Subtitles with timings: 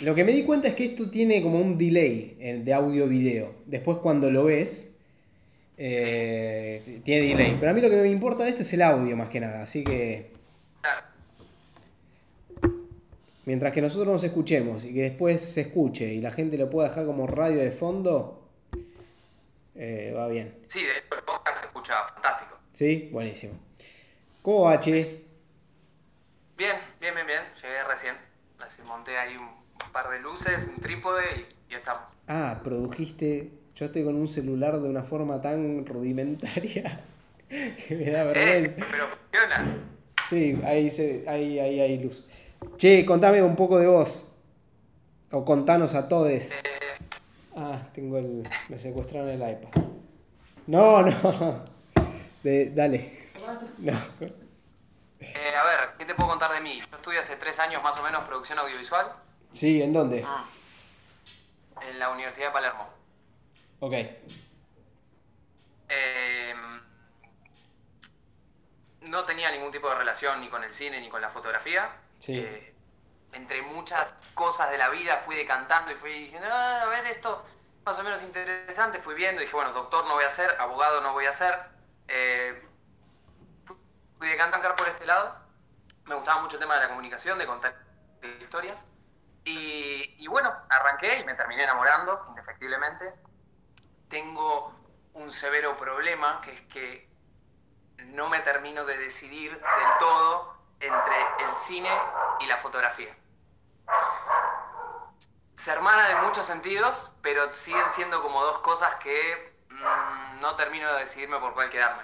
[0.00, 3.54] Lo que me di cuenta es que esto tiene como un delay eh, de audio-video.
[3.66, 4.96] Después cuando lo ves,
[5.76, 7.56] eh, tiene delay.
[7.60, 9.62] Pero a mí lo que me importa de esto es el audio más que nada.
[9.62, 10.32] Así que
[13.44, 16.88] mientras que nosotros nos escuchemos y que después se escuche y la gente lo pueda
[16.88, 18.48] dejar como radio de fondo,
[19.76, 20.56] eh, va bien.
[20.66, 22.58] Sí, de hecho el podcast se escucha fantástico.
[22.72, 23.10] ¿Sí?
[23.12, 23.54] Buenísimo.
[24.42, 25.22] ¿Cómo va, che?
[26.56, 27.42] Bien, bien, bien, bien.
[27.62, 28.14] Llegué recién.
[28.58, 29.63] Recién monté ahí un
[29.94, 31.22] par de luces, un trípode
[31.68, 32.10] y, y estamos.
[32.28, 33.50] Ah, produjiste.
[33.74, 37.00] Yo estoy con un celular de una forma tan rudimentaria
[37.48, 38.76] que me da Eh, vergüenza.
[38.90, 39.78] pero funciona.
[40.28, 42.26] Sí, ahí, se, ahí, ahí hay luz.
[42.76, 44.30] Che, contame un poco de vos.
[45.30, 46.52] O contanos a todos.
[47.56, 48.48] Ah, tengo el.
[48.68, 49.82] Me secuestraron el iPad.
[50.66, 51.62] No, no.
[52.42, 53.24] De- dale.
[53.78, 53.92] No.
[55.20, 56.78] Eh, a ver, ¿qué te puedo contar de mí?
[56.78, 59.06] Yo estudié hace tres años más o menos producción audiovisual
[59.54, 60.26] Sí, ¿en dónde?
[61.80, 62.88] en la Universidad de Palermo.
[63.80, 63.92] Ok.
[65.88, 66.54] Eh,
[69.02, 71.90] no tenía ningún tipo de relación ni con el cine ni con la fotografía.
[72.18, 72.38] Sí.
[72.38, 72.74] Eh,
[73.32, 77.44] entre muchas cosas de la vida fui decantando y fui diciendo, ah, a ver esto
[77.84, 81.00] más o menos interesante, fui viendo y dije, bueno, doctor no voy a ser, abogado
[81.00, 81.54] no voy a ser.
[82.08, 82.66] Eh,
[84.18, 85.36] fui decantando por este lado.
[86.06, 87.76] Me gustaba mucho el tema de la comunicación, de contar
[88.40, 88.78] historias.
[89.44, 93.12] Y, bueno, arranqué y me terminé enamorando, indefectiblemente.
[94.08, 94.74] Tengo
[95.12, 97.10] un severo problema, que es que
[97.98, 101.90] no me termino de decidir del todo entre el cine
[102.40, 103.14] y la fotografía.
[105.56, 110.92] Se hermana en muchos sentidos, pero siguen siendo como dos cosas que mm, no termino
[110.94, 112.02] de decidirme por cuál quedarme.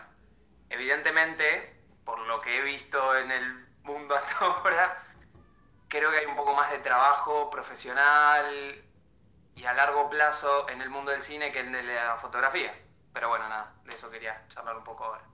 [0.69, 5.03] Evidentemente, por lo que he visto en el mundo hasta ahora,
[5.91, 8.47] creo que hay un poco más de trabajo profesional
[9.57, 12.75] y a largo plazo en el mundo del cine que en el de la fotografía.
[13.13, 15.25] Pero bueno, nada, de eso quería charlar un poco ahora.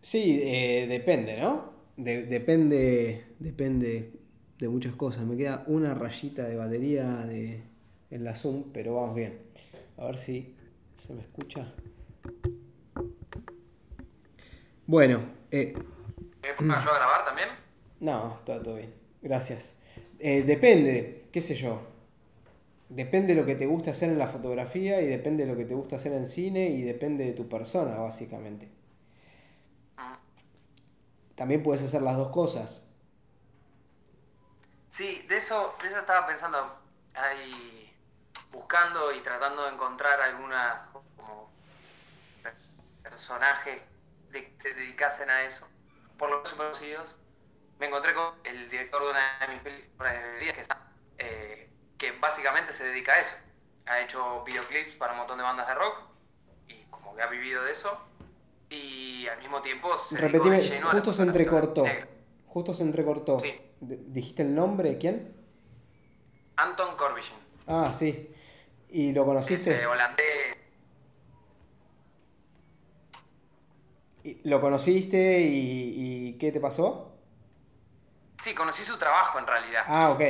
[0.00, 1.72] Sí, eh, depende, ¿no?
[1.96, 4.12] De- depende, depende
[4.58, 5.24] de muchas cosas.
[5.24, 7.62] Me queda una rayita de batería de,
[8.10, 9.42] en la Zoom, pero vamos bien.
[9.98, 10.56] A ver si
[10.96, 11.66] se me escucha.
[14.86, 15.74] Bueno, eh,
[16.42, 17.48] ¿Me pongo yo a grabar también?
[18.00, 18.94] No, está todo bien.
[19.22, 19.76] Gracias.
[20.18, 21.80] Eh, depende, qué sé yo.
[22.90, 25.64] Depende de lo que te gusta hacer en la fotografía y depende de lo que
[25.64, 28.68] te gusta hacer en cine y depende de tu persona, básicamente.
[31.34, 32.84] También puedes hacer las dos cosas.
[34.88, 36.82] Sí, de eso, de eso estaba pensando
[37.14, 37.96] ahí,
[38.50, 41.56] buscando y tratando de encontrar alguna como
[42.42, 42.58] per-
[43.02, 43.88] personaje
[44.30, 45.68] de que se dedicasen a eso.
[46.18, 47.19] Por los conocidos,
[47.80, 50.12] me encontré con el director de una de mis películas
[50.54, 53.34] que, está, eh, que básicamente se dedica a eso.
[53.86, 55.94] Ha hecho videoclips para un montón de bandas de rock
[56.68, 57.98] y como que ha vivido de eso.
[58.68, 61.82] Y al mismo tiempo se Repetime, de lleno justo se entrecortó.
[61.84, 62.06] negra.
[62.46, 63.40] Justo se entrecortó.
[63.40, 63.52] Sí.
[63.80, 64.98] ¿Dijiste el nombre?
[64.98, 65.34] ¿Quién?
[66.56, 67.24] Anton Corbijn.
[67.66, 68.30] Ah, sí.
[68.90, 69.80] ¿Y lo conociste?
[69.82, 70.26] eh, holandés.
[74.22, 77.09] ¿Y- ¿Lo conociste y, y qué te pasó?
[78.40, 79.84] Sí, conocí su trabajo en realidad.
[79.86, 80.20] Ah, ok.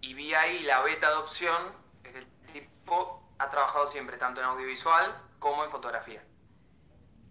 [0.00, 1.72] Y vi ahí la beta de opción,
[2.02, 6.24] que el tipo ha trabajado siempre tanto en audiovisual como en fotografía.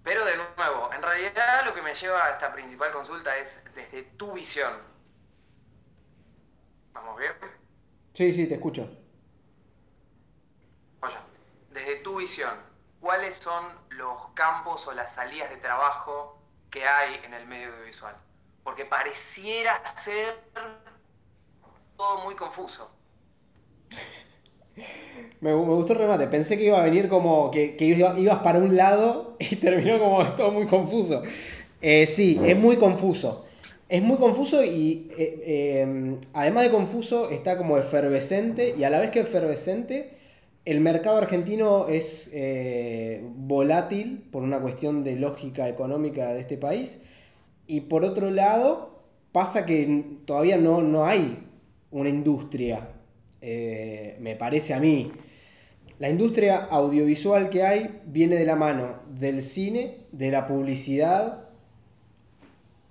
[0.04, 4.04] Pero de nuevo, en realidad lo que me lleva a esta principal consulta es desde
[4.04, 4.74] tu visión.
[6.94, 7.34] ¿Vamos bien?
[8.14, 8.90] Sí, sí, te escucho.
[11.02, 11.18] Oye,
[11.72, 12.56] desde tu visión,
[13.02, 16.42] ¿cuáles son los campos o las salidas de trabajo
[16.72, 18.16] que hay en el medio audiovisual?
[18.64, 20.34] Porque pareciera ser
[21.96, 22.90] todo muy confuso.
[25.42, 26.28] Me, me gustó el remate.
[26.28, 30.00] Pensé que iba a venir como que, que iba- ibas para un lado y terminó
[30.00, 31.24] como todo muy confuso.
[31.82, 33.46] Eh, sí, es muy confuso.
[33.88, 39.00] Es muy confuso y eh, eh, además de confuso está como efervescente y a la
[39.00, 40.12] vez que efervescente
[40.66, 47.02] el mercado argentino es eh, volátil por una cuestión de lógica económica de este país
[47.70, 51.48] y por otro lado pasa que todavía no, no hay
[51.92, 52.90] una industria,
[53.42, 55.12] eh, me parece a mí.
[56.00, 61.50] La industria audiovisual que hay viene de la mano del cine, de la publicidad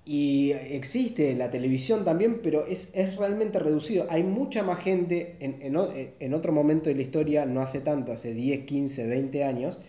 [0.05, 4.07] y existe la televisión también, pero es, es realmente reducido.
[4.09, 5.77] Hay mucha más gente en, en
[6.21, 9.81] en otro momento de la historia, no hace tanto, hace 10, 15, 20 años,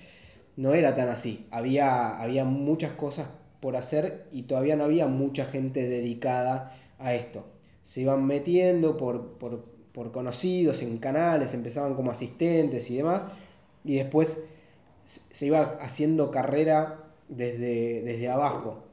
[0.58, 1.46] no era tan así.
[1.52, 3.28] Había, había muchas cosas
[3.60, 7.46] por hacer y todavía no había mucha gente dedicada a esto.
[7.84, 13.26] se iban metiendo por, por, por conocidos en canales, empezaban como asistentes y demás,
[13.84, 14.44] y después
[15.06, 18.84] se iba haciendo carrera desde, desde abajo.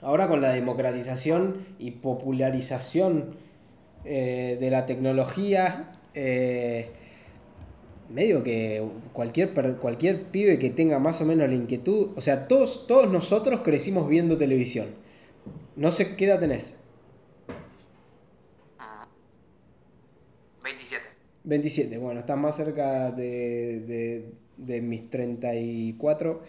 [0.00, 3.34] Ahora con la democratización y popularización
[4.04, 6.90] eh, de la tecnología, eh,
[8.08, 8.82] medio que
[9.12, 13.60] cualquier, cualquier pibe que tenga más o menos la inquietud, o sea, todos, todos nosotros
[13.62, 14.86] crecimos viendo televisión.
[15.76, 16.78] No sé qué edad tenés.
[20.62, 21.04] 27.
[21.44, 26.42] 27, bueno, estás más cerca de, de, de mis 34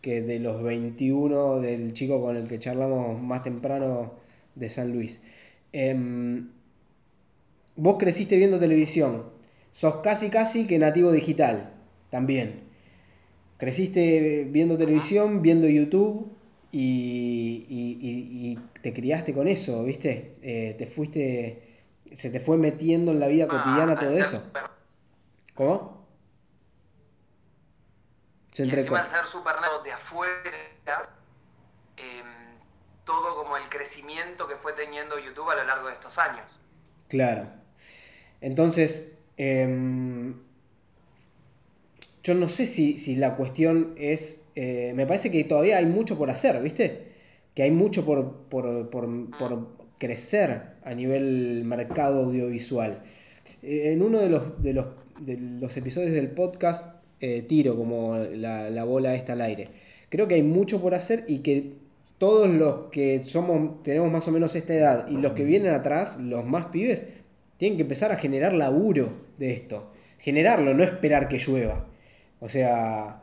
[0.00, 4.14] que de los 21 del chico con el que charlamos más temprano
[4.54, 5.20] de San Luis.
[5.72, 6.48] Em,
[7.74, 9.24] vos creciste viendo televisión,
[9.76, 11.70] sos casi casi que nativo digital,
[12.08, 12.66] también.
[13.58, 16.34] Creciste viendo televisión, viendo YouTube
[16.72, 20.38] y, te criaste con eso, ¿viste?
[20.40, 24.42] Eh, te fuiste, se te fue metiendo en la vida cotidiana ah, todo eso.
[25.54, 26.06] ¿Cómo?
[28.56, 31.10] y encima al ser super de afuera,
[31.98, 32.26] em,
[33.04, 36.58] todo como el crecimiento que fue teniendo YouTube a lo largo de estos años.
[37.08, 37.46] Claro.
[38.40, 40.34] Entonces, em,
[42.22, 46.30] yo no sé si, la cuestión es, eh, me parece que todavía hay mucho por
[46.30, 47.12] hacer, ¿viste?
[47.54, 49.68] Que hay mucho por, por, por, por
[49.98, 53.02] crecer a nivel mercado audiovisual.
[53.62, 54.86] Eh, en uno de los, de los,
[55.20, 59.68] de los episodios del podcast eh, tiro como la, bola esta al aire.
[60.08, 61.72] Creo que hay mucho por hacer y que
[62.18, 66.18] todos los que somos, tenemos más o menos esta edad y los que vienen atrás,
[66.20, 67.08] los más pibes,
[67.56, 69.92] tienen que empezar a generar laburo de esto.
[70.18, 71.86] Generarlo, no esperar que llueva.
[72.40, 73.22] O sea,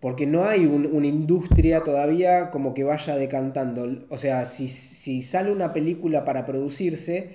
[0.00, 4.04] porque no hay una industria todavía como que vaya decantando.
[4.08, 7.30] O sea, si, si, sale una película para producirse,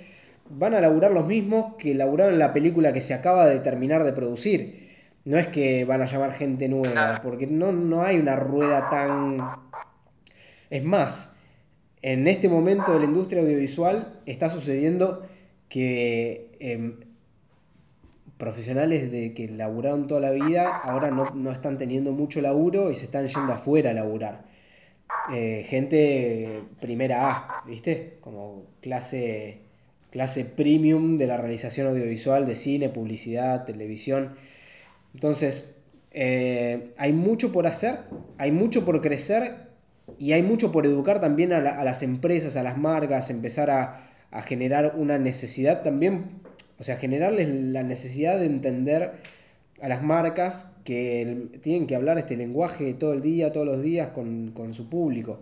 [0.49, 4.13] van a laburar los mismos que laburaron la película que se acaba de terminar de
[4.13, 4.87] producir.
[5.25, 9.37] No es que van a llamar gente nueva, porque no, no hay una rueda tan...
[10.69, 11.35] Es más,
[12.01, 15.25] en este momento de la industria audiovisual está sucediendo
[15.69, 16.99] que em,
[18.37, 23.05] profesionales de que laburaron toda la vida ahora no, están teniendo mucho laburo y se
[23.05, 24.45] están yendo afuera a laburar.
[25.33, 28.17] Eh, gente primera A, ¿viste?
[28.21, 29.59] Como clase,
[30.11, 34.35] clase premium de la realización audiovisual, de cine, publicidad, televisión.
[35.13, 35.77] Entonces,
[36.11, 37.99] eh, hay mucho por hacer,
[38.37, 39.67] hay mucho por crecer
[40.19, 44.93] y hay mucho por educar también a, las empresas, a las marcas, empezar a, generar
[44.97, 46.25] una necesidad también,
[46.79, 49.13] o sea, generarles la necesidad de entender
[49.81, 54.09] a las marcas que tienen que hablar este lenguaje todo el día, todos los días
[54.09, 55.39] con, su público.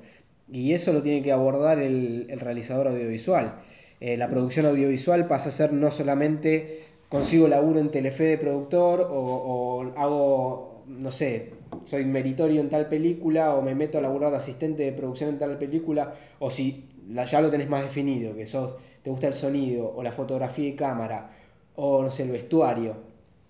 [0.51, 3.55] Y eso lo tiene que abordar el, realizador audiovisual.
[3.99, 9.07] Eh, la producción audiovisual pasa a ser no solamente consigo laburo en Telefe de productor
[9.09, 11.53] o, hago, no sé,
[11.83, 15.39] soy meritorio en tal película o me meto a laburar de asistente de producción en
[15.39, 19.93] tal película o si ya lo tenés más definido, que sos, te gusta el sonido
[19.95, 21.31] o la fotografía y cámara
[21.75, 22.95] o no sé, el vestuario.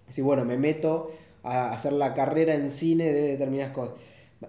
[0.09, 1.11] Si bueno, me meto
[1.43, 3.95] a hacer la carrera en cine de determinadas cosas.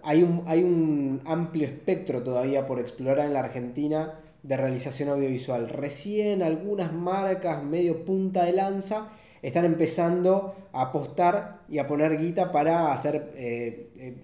[0.03, 5.69] Hay un, hay un amplio espectro todavía por explorar en la Argentina de realización audiovisual.
[5.69, 9.09] Recién algunas marcas medio punta de lanza
[9.43, 14.15] están empezando a apostar y a poner guita para hacer, eh, eh,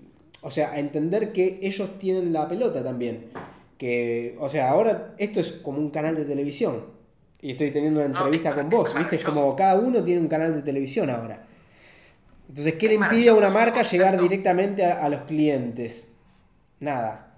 [0.40, 3.30] o sea, a entender que ellos tienen la pelota también.
[3.82, 6.84] Que, o sea, ahora esto es como un canal de televisión.
[7.40, 9.16] Y estoy teniendo una entrevista con vos, ¿viste?
[9.16, 11.44] Es como cada uno tiene un canal de televisión ahora.
[12.48, 16.12] Entonces, ¿qué le impide a una marca llegar directamente a los clientes?
[16.78, 17.32] Nada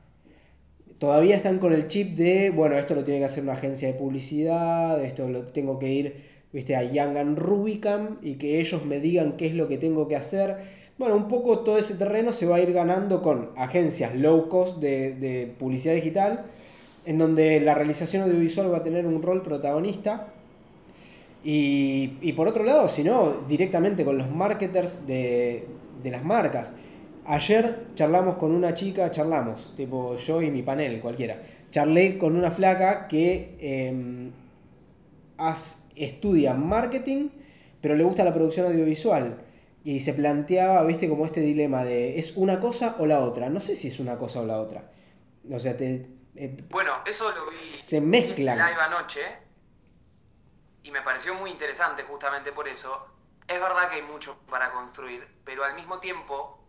[0.99, 3.95] todavía están con el chip de, bueno, esto lo tiene que hacer una agencia de
[3.95, 6.17] publicidad, esto lo tengo que ir,
[6.51, 10.17] viste, a Young Rubicam y que ellos me digan qué es lo que tengo que
[10.17, 10.84] hacer.
[10.97, 14.79] Bueno, un poco todo ese terreno se va a ir ganando con agencias low cost
[14.79, 16.47] de, publicidad digital,
[17.05, 20.29] en donde la realización audiovisual va a tener un rol protagonista.
[21.43, 25.67] Y, y por otro lado, si no, directamente con los marketers de,
[26.03, 26.77] de las marcas.
[27.27, 31.43] Ayer charlamos con una chica, charlamos, tipo yo y mi panel, cualquiera.
[31.71, 34.31] Charlé con una flaca que em,
[35.97, 37.31] estudia marketing,
[37.81, 39.39] pero le gusta la producción audiovisual.
[39.85, 43.51] Y se planteaba, viste, como este dilema de ¿es una cosa o la otra?
[43.51, 44.91] No sé si es una cosa o la otra.
[45.53, 46.09] O sea, te.
[46.35, 47.55] Eh, bueno, eso lo vi.
[47.55, 48.57] Se mezclan.
[48.57, 49.21] live anoche.
[50.85, 53.09] Y me pareció muy interesante justamente por eso.
[53.47, 56.67] Es verdad que hay mucho para construir, pero al mismo tiempo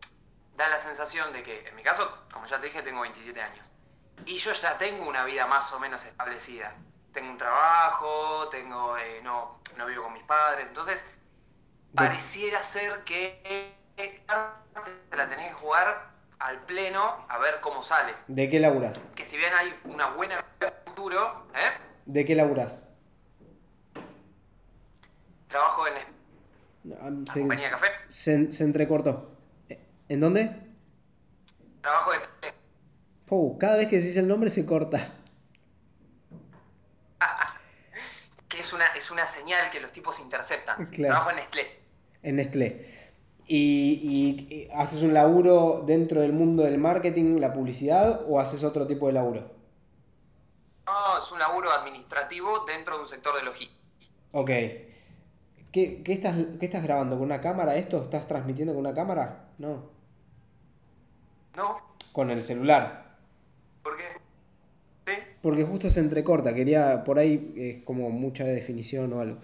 [0.57, 3.72] da la sensación de que, en mi caso, como ya te dije, tengo 27 años.
[4.25, 6.75] Y yo ya tengo una vida más o menos establecida.
[7.13, 11.01] tengo un trabajo, tengo, eh, no, no vivo con mis padres, entonces
[11.96, 13.74] pareciera ser que
[15.12, 18.14] la tenés que jugar al pleno a ver cómo sale.
[18.28, 19.10] ¿De qué laburas?
[19.16, 20.44] Que si bien hay una buena
[20.86, 21.72] futuro, ¿eh?
[22.06, 22.90] ¿De qué laburas?
[25.48, 25.94] Trabajo en
[26.84, 27.88] la compañía de café.
[28.10, 29.32] Se, se entrecortó.
[30.10, 30.62] ¿En dónde?
[31.82, 32.20] Trabajo en
[33.30, 35.00] Oh, cada vez que decís el nombre se corta.
[38.48, 40.92] que es una, es una señal que los tipos interceptan.
[40.92, 41.85] Trabajo en Nestlé.
[42.25, 42.84] En Nestlé.
[43.48, 49.05] ¿Y, haces un laburo dentro del mundo del marketing, la publicidad, o haces otro tipo
[49.05, 49.51] de laburo?
[50.88, 53.79] No, es un laburo administrativo dentro de un sector de logística.
[54.32, 54.50] Ok.
[55.72, 57.15] ¿Qué, estás, ¿Qué estás grabando?
[57.15, 58.01] ¿Con una cámara esto?
[58.01, 59.50] ¿Estás transmitiendo con una cámara?
[59.60, 59.84] No.
[61.55, 61.77] No.
[62.12, 63.17] Con el celular.
[63.84, 64.03] ¿Por qué?
[65.05, 65.13] ¿Sí?
[65.44, 69.38] Porque justo se entrecorta, quería, por ahí es como mucha definición o algo.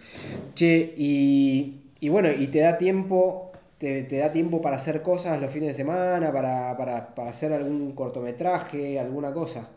[0.55, 5.51] Che, y, y bueno, y te da tiempo, te, da tiempo para hacer cosas los
[5.51, 9.69] fines de semana, para, para, para hacer algún cortometraje, alguna cosa.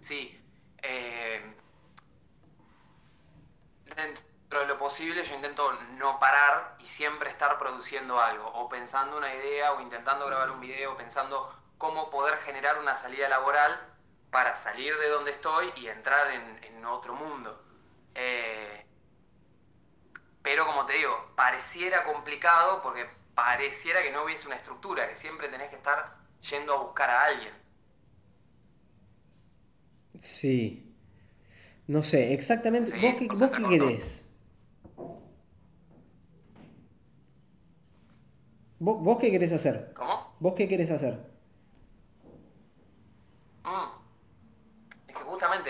[0.00, 0.40] Sí.
[0.82, 1.42] Eh,
[3.94, 5.62] dentro de lo posible yo intento
[5.98, 10.60] no parar y siempre estar produciendo algo, o pensando una idea, o intentando grabar un
[10.60, 13.78] video, pensando cómo poder generar una salida laboral
[14.30, 17.62] para salir de donde estoy y entrar en, otro mundo.
[18.14, 18.86] Eh,
[20.42, 25.48] pero como te digo, pareciera complicado porque pareciera que no hubiese una estructura, que siempre
[25.48, 26.16] tenés que estar
[26.50, 27.52] yendo a buscar a alguien.
[30.18, 30.94] Sí.
[31.86, 32.92] No sé, exactamente.
[33.00, 34.28] ¿Vos, qué, ¿vos qué querés?
[38.78, 39.92] ¿Vos, ¿Vos qué querés hacer?
[39.94, 40.34] ¿Cómo?
[40.40, 41.30] ¿Vos qué querés hacer?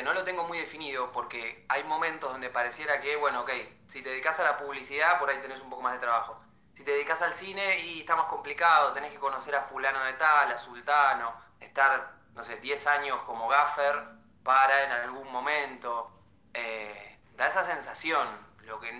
[0.03, 3.50] No lo tengo muy definido porque hay momentos donde pareciera que, bueno, ok,
[3.87, 6.41] si te dedicas a la publicidad, por ahí tenés un poco más de trabajo.
[6.75, 10.15] Si te dedicas al cine y está más complicado, tenés que conocer a fulano de
[10.15, 14.03] tal, a sultano, estar, no sé, 10 años como gaffer
[14.43, 16.11] para en algún momento.
[16.53, 18.27] Eh, da esa sensación,
[18.65, 18.93] lo que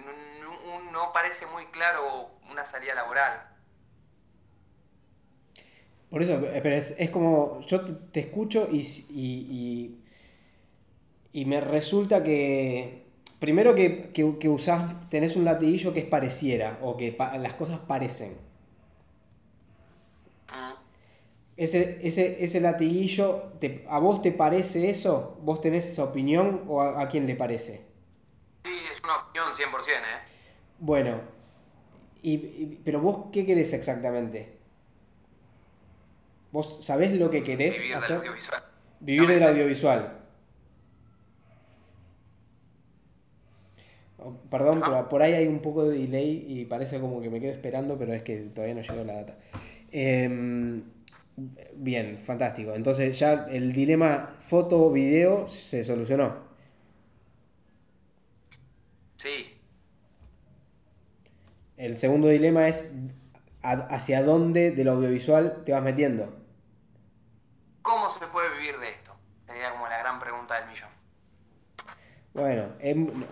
[0.93, 3.49] no, parece muy claro una salida laboral.
[6.11, 7.81] Por eso, pero es, como, yo
[8.12, 10.00] te, escucho y
[11.33, 13.07] me resulta que,
[13.39, 18.37] primero que, que, usás, tenés un latiguillo que es pareciera, o que las cosas parecen.
[20.49, 20.77] Ah.
[21.57, 23.53] Ese, ese, ese latiguillo,
[23.89, 25.39] ¿a vos te parece eso?
[25.43, 27.87] ¿Vos tenés esa opinión o a, quién le parece?
[28.65, 30.31] Sí, es una opinión 100%, ¿eh?
[30.81, 31.21] Bueno,
[32.23, 32.39] y,
[32.85, 34.59] pero vos qué querés exactamente?
[36.51, 38.19] ¿Vos sabés lo que querés Vivir hacer?
[38.19, 38.65] Del audiovisual.
[39.01, 40.20] Vivir del audiovisual.
[44.50, 47.53] Perdón, pero por ahí hay un poco de delay y parece como que me quedo
[47.53, 49.37] esperando, pero es que todavía no llegó la data.
[49.93, 50.83] Em,
[51.75, 52.75] bien, fantástico.
[52.75, 56.50] Entonces ya el dilema foto-video se solucionó.
[59.17, 59.57] Sí.
[61.77, 62.95] El segundo dilema es
[63.62, 66.41] hacia dónde del audiovisual te vas metiendo.
[67.83, 69.12] ¿Cómo se puede vivir de esto?
[69.47, 70.91] Sería como la gran pregunta del millón.
[72.35, 72.65] Bueno,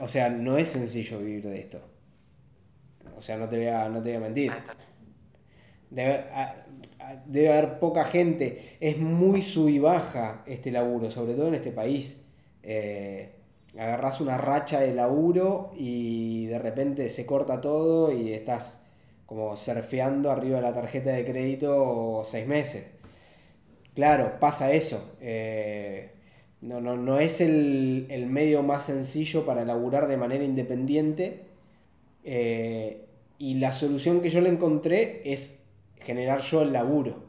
[0.00, 1.81] o sea, no es sencillo vivir de esto.
[3.17, 4.52] O sea, no te voy a, no te voy a mentir.
[5.90, 6.25] Debe,
[7.26, 8.76] debe haber poca gente.
[8.81, 12.25] Es muy sub y baja este laburo, sobre todo en este país.
[12.62, 13.35] Eh,
[13.78, 18.85] agarras una racha de laburo y de repente se corta todo y estás
[19.26, 22.87] como surfeando arriba de la tarjeta de crédito seis meses.
[23.95, 25.17] Claro, pasa eso.
[25.21, 26.12] Eh,
[26.60, 31.44] no, no, no es el, medio más sencillo para laburar de manera independiente.
[32.24, 33.04] Eh,
[33.38, 35.64] y la solución que yo le encontré es
[36.00, 37.22] generar yo el laburo.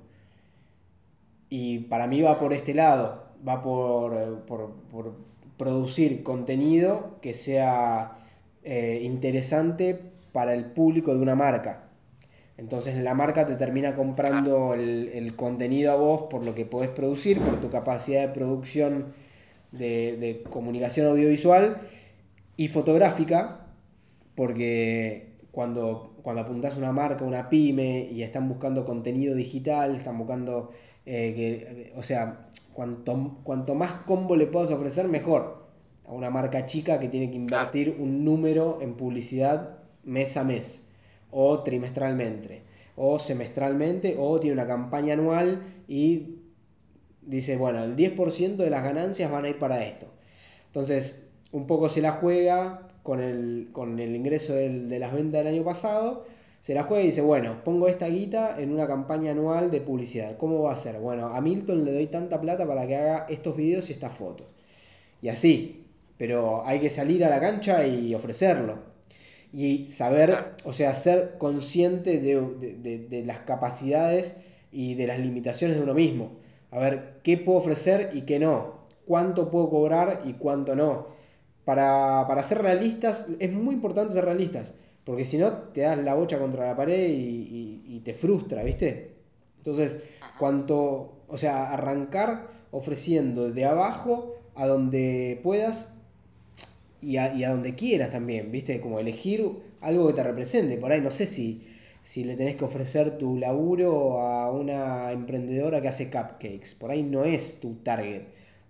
[1.49, 4.35] Y para mí va por este lado, va por,
[5.57, 8.17] producir contenido que sea
[8.63, 9.99] eh, interesante
[10.31, 11.88] para el público de una marca.
[12.59, 17.39] Entonces la marca te termina comprando el, contenido a vos por lo que podés producir,
[17.39, 19.13] por tu capacidad de producción
[19.71, 21.77] de, comunicación audiovisual
[22.57, 23.67] y fotográfica,
[24.35, 30.71] porque cuando, cuando apuntás una marca, una pyme y están buscando contenido digital, están buscando,
[31.05, 35.69] eh, que, o sea, cuanto, cuanto más combo le puedas ofrecer, mejor.
[36.05, 40.88] A una marca chica que tiene que invertir un número en publicidad mes a mes
[41.31, 42.63] o trimestralmente,
[42.95, 46.39] o semestralmente, o tiene una campaña anual y
[47.21, 50.07] dice, bueno, el 10% de las ganancias van a ir para esto.
[50.67, 55.55] Entonces, un poco se la juega con el, con el ingreso de las ventas del
[55.55, 56.25] año pasado.
[56.61, 60.37] Se la juega y dice, bueno, pongo esta guita en una campaña anual de publicidad.
[60.37, 60.99] ¿Cómo va a ser?
[60.99, 64.47] Bueno, a Milton le doy tanta plata para que haga estos videos y estas fotos.
[65.21, 65.85] Y así.
[66.17, 68.88] Pero hay que salir a la cancha y ofrecerlo
[69.51, 74.41] y saber, o sea, ser consciente de, las capacidades
[74.71, 76.33] y de las limitaciones de uno mismo.
[76.71, 78.79] A ver, qué puedo ofrecer y qué no.
[79.05, 81.07] Cuánto puedo cobrar y cuánto no.
[81.65, 84.75] Para, ser realistas, es muy importante ser realistas.
[85.03, 89.15] Porque si no, te das la bocha contra la pared y, y te frustra, ¿viste?
[89.57, 90.03] Entonces,
[90.37, 95.98] cuanto, o sea, arrancar ofreciendo de abajo a donde puedas
[97.01, 98.79] y a, y a, donde quieras también, ¿viste?
[98.81, 99.45] Como elegir
[99.81, 100.77] algo que te represente.
[100.77, 101.63] Por ahí no sé si,
[102.03, 106.75] si le tenés que ofrecer tu laburo a una emprendedora que hace cupcakes.
[106.79, 108.23] Por ahí no es tu target.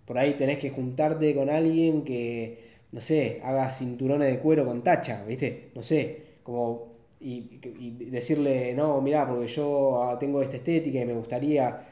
[0.05, 2.59] Por ahí tenés que juntarte con alguien que,
[2.91, 5.69] no sé, haga cinturones de cuero con tacha, ¿viste?
[5.75, 6.89] No sé, como...
[7.21, 11.85] Y, y decirle, no, mirá, porque yo tengo esta estética y me gustaría,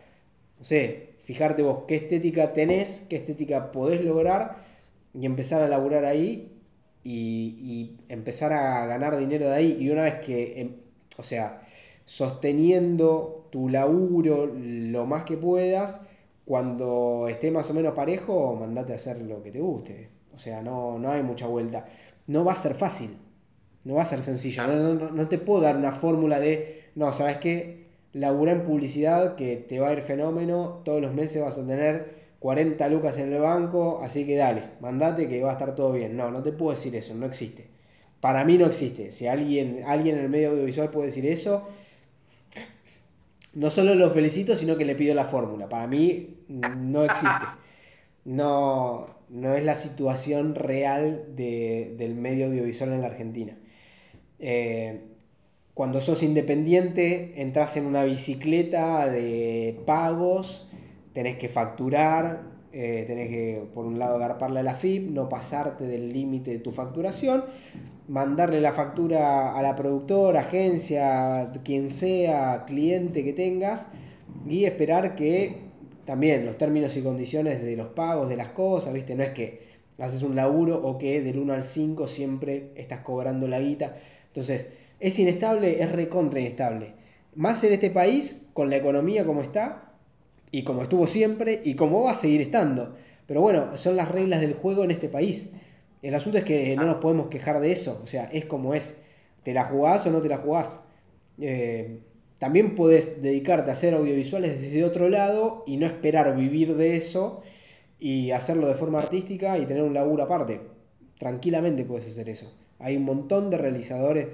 [0.57, 4.66] no sé, fijarte vos qué estética tenés, qué estética podés lograr
[5.19, 6.53] y empezar a laburar ahí
[7.03, 9.77] y, empezar a ganar dinero de ahí.
[9.79, 10.75] Y una vez que, em,
[11.17, 11.61] o sea,
[12.05, 16.07] sosteniendo tu laburo lo más que puedas,
[16.45, 20.09] cuando esté más o menos parejo, mandate a hacer lo que te guste.
[20.33, 21.85] O sea, no, no hay mucha vuelta.
[22.27, 23.17] No va a ser fácil,
[23.85, 24.67] no va a ser sencillo.
[24.67, 27.87] No, no, no te puedo dar una fórmula de, no, ¿sabes qué?
[28.13, 32.16] Labura en publicidad que te va a ir fenómeno, todos los meses vas a tener
[32.39, 36.15] 40 lucas en el banco, así que dale, mandate que va a estar todo bien.
[36.15, 37.67] No, no te puedo decir eso, no existe.
[38.19, 39.11] Para mí no existe.
[39.11, 41.67] Si alguien, alguien en el medio audiovisual puede decir eso,
[43.53, 45.67] no solo lo felicito, sino que le pido la fórmula.
[45.67, 47.45] Para mí no existe.
[48.25, 53.57] No, no es la situación real del medio audiovisual en la Argentina.
[54.39, 55.01] Eh,
[55.73, 60.66] cuando sos independiente, entras en una bicicleta de pagos
[61.17, 65.87] tenés que facturar, eh, tenés que, por un lado, agarparle a la FIP, no pasarte
[65.87, 67.43] del límite de tu facturación,
[68.07, 73.93] mandarle la factura a la productora, agencia, quien sea, cliente que tengas,
[74.47, 75.61] y esperar que
[76.05, 79.15] también los términos y condiciones de los pagos, de las cosas, ¿viste?
[79.15, 79.63] No es que
[79.97, 83.97] haces un laburo o que del 1 al 5 siempre estás cobrando la guita.
[84.27, 86.93] Entonces, es inestable, es recontra inestable.
[87.33, 89.86] Más en este país, con la economía como está,
[90.51, 92.95] y como estuvo siempre y como va a seguir estando.
[93.25, 95.51] Pero bueno, son las reglas del juego en este país.
[96.01, 99.03] El asunto es que no nos podemos quejar de eso, o sea, es como es.
[99.43, 100.85] ¿Te la jugás o no te la jugás?
[101.39, 101.99] Eh,
[102.37, 107.41] también puedes dedicarte a hacer audiovisuales desde otro lado y no esperar vivir de eso
[107.99, 110.61] y hacerlo de forma artística y tener un laburo aparte.
[111.17, 112.53] Tranquilamente puedes hacer eso.
[112.79, 114.27] Hay un montón de realizadores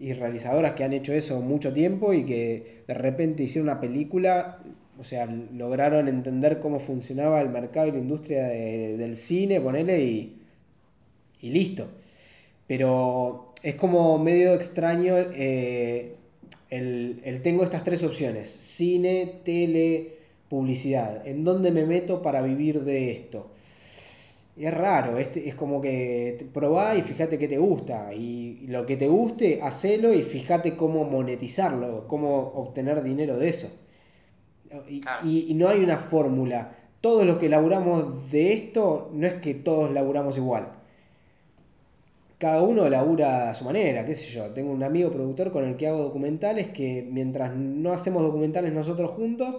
[0.00, 4.58] y realizadoras que han hecho eso mucho tiempo y que de repente hicieron una película
[4.98, 10.42] o sea, lograron entender cómo funcionaba el mercado y la industria del cine, ponele, y,
[11.40, 11.88] y listo.
[12.66, 16.16] Pero es como medio extraño eh,
[16.70, 20.16] el, tengo estas tres opciones, cine, tele,
[20.48, 21.26] publicidad.
[21.26, 23.50] ¿En dónde me meto para vivir de esto?
[24.56, 28.12] es raro, este, es como que probá y fíjate qué te gusta.
[28.14, 33.70] Y lo que te guste, hacelo y fíjate cómo monetizarlo, cómo obtener dinero de eso.
[34.88, 36.76] Y, no hay una fórmula.
[37.00, 40.68] Todos los que laburamos de esto, no es que todos laburamos igual.
[42.38, 44.50] Cada uno labura a su manera, qué sé yo.
[44.50, 49.10] Tengo un amigo productor con el que hago documentales que mientras no hacemos documentales nosotros
[49.10, 49.56] juntos,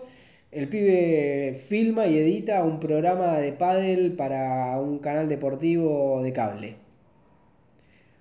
[0.52, 6.76] el pibe filma y edita un programa de pádel para un canal deportivo de cable.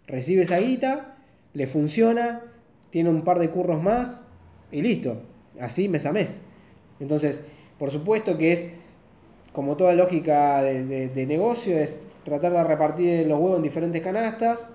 [0.06, 1.16] Recibe esa guita,
[1.52, 2.42] le funciona,
[2.90, 4.28] tiene un par de curros más
[4.70, 5.22] y listo.
[5.60, 6.44] Así mes a mes.
[7.04, 7.42] Entonces,
[7.78, 8.74] por supuesto que es,
[9.52, 14.70] como toda lógica de, negocio, es tratar de repartir los huevos en diferentes canastas,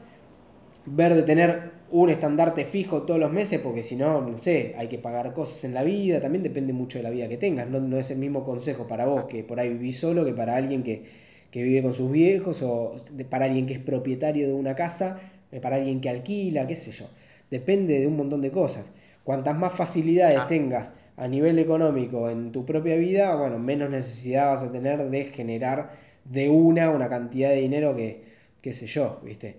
[0.85, 4.87] ver de tener un estandarte fijo todos los meses, porque si no, no sé, hay
[4.87, 7.97] que pagar cosas en la vida, también depende mucho de la vida que tengas, no,
[7.97, 11.05] es el mismo consejo para vos que por ahí vivís solo que para alguien que,
[11.49, 12.95] que vive con sus viejos o
[13.31, 15.19] para alguien que es propietario de una casa,
[15.51, 17.07] eh, para alguien que alquila, qué sé yo.
[17.49, 18.91] Depende de un montón de cosas.
[19.23, 20.47] Cuantas más facilidades ah.
[20.47, 25.25] tengas a nivel económico en tu propia vida, bueno, menos necesidad vas a tener de
[25.25, 25.91] generar
[26.23, 28.23] de una una cantidad de dinero que,
[28.61, 29.57] qué sé yo, ¿viste?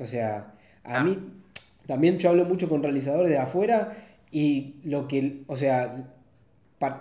[0.00, 1.04] O sea, a ah.
[1.04, 1.18] mí
[1.86, 3.96] también yo hablo mucho con realizadores de afuera
[4.30, 6.08] y lo que, o sea,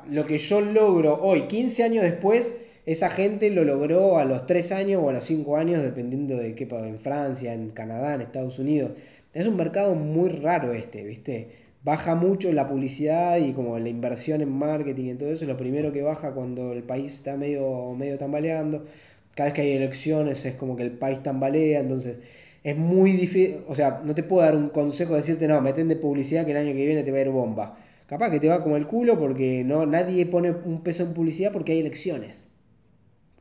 [0.09, 4.71] lo que yo logro hoy, 15 años después, esa gente lo logró a los 3
[4.71, 8.57] años o a los 5 años, dependiendo de qué en Francia, en Canadá, en Estados
[8.57, 8.93] Unidos.
[9.35, 11.70] Es un mercado muy raro este, ¿viste?
[11.83, 15.57] Baja mucho la publicidad y como la inversión en marketing y todo eso, es lo
[15.57, 18.85] primero que baja cuando el país está medio, medio tambaleando.
[19.33, 22.19] Cada vez que hay elecciones es como que el país tambalea, entonces
[22.63, 25.87] es muy difícil, o sea, no te puedo dar un consejo de decirte, no, meten
[25.87, 27.77] de publicidad que el año que viene te va a ir bomba.
[28.05, 31.51] Capaz que te va como el culo porque no, nadie pone un peso en publicidad
[31.51, 32.47] porque hay elecciones.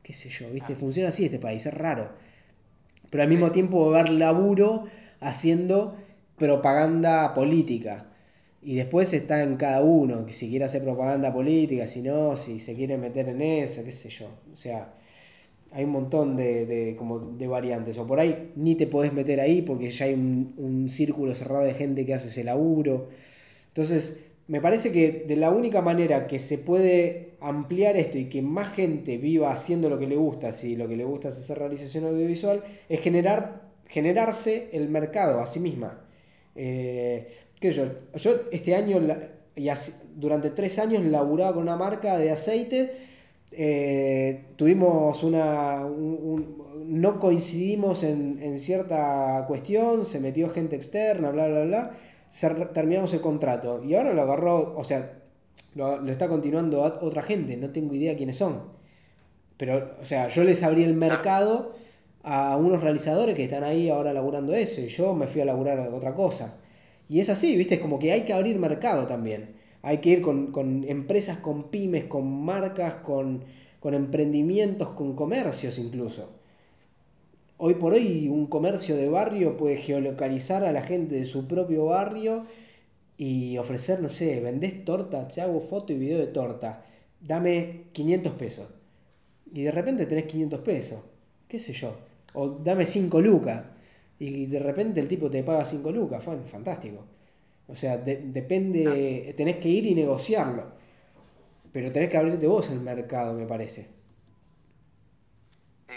[0.01, 0.75] Qué sé yo, ¿viste?
[0.75, 2.09] Funciona así este país, es raro.
[3.09, 4.85] Pero al mismo tiempo va a haber laburo
[5.19, 5.97] haciendo
[6.37, 8.07] propaganda política.
[8.63, 12.59] Y después está en cada uno, que si quiere hacer propaganda política, si no, si
[12.59, 14.27] se quiere meter en eso, qué sé yo.
[14.51, 14.93] O sea,
[15.71, 17.97] hay un montón de, como de variantes.
[17.97, 21.73] O por ahí ni te podés meter ahí porque ya hay un, círculo cerrado de
[21.73, 23.09] gente que hace ese laburo.
[23.69, 28.41] Entonces, me parece que de la única manera que se puede ampliar esto y que
[28.41, 31.57] más gente viva haciendo lo que le gusta, si lo que le gusta es hacer
[31.57, 36.05] realización audiovisual, es generar, generarse el mercado a sí misma.
[36.55, 37.27] Eh,
[37.69, 37.83] yo,
[38.15, 38.99] yo este año,
[39.55, 39.69] y
[40.15, 43.11] durante tres años, laburaba con una marca de aceite
[43.51, 45.81] eh, tuvimos una.
[45.81, 52.67] no coincidimos en, cierta cuestión, se metió gente externa, bla, bla, bla.
[52.73, 53.83] terminamos el contrato.
[53.83, 55.19] Y ahora lo agarró, o sea,
[55.75, 58.61] lo, está continuando otra gente, no tengo idea quiénes son.
[59.57, 61.75] Pero, o sea, yo les abrí el mercado
[62.23, 65.79] a unos realizadores que están ahí ahora laburando eso, y yo me fui a laburar
[65.93, 66.57] otra cosa.
[67.11, 67.75] Y es así, ¿viste?
[67.75, 69.49] Es como que hay que abrir mercado también.
[69.81, 73.43] Hay que ir con, empresas, con pymes, con marcas, con,
[73.83, 76.29] emprendimientos, con comercios incluso.
[77.57, 81.87] Hoy por hoy un comercio de barrio puede geolocalizar a la gente de su propio
[81.87, 82.45] barrio
[83.17, 86.85] y ofrecer, no sé, vendés torta, te hago foto y video de torta,
[87.19, 88.69] dame 500 pesos.
[89.53, 91.01] Y de repente tenés 500 pesos,
[91.49, 91.93] qué sé yo.
[92.33, 93.65] O dame 5 lucas.
[94.21, 97.03] Y de repente el tipo te paga 5 lucas, fue fantástico.
[97.67, 100.73] O sea, depende, tenés que ir y negociarlo.
[101.73, 103.89] Pero tenés que abrirte vos el mercado, me parece.
[105.89, 105.95] Sí.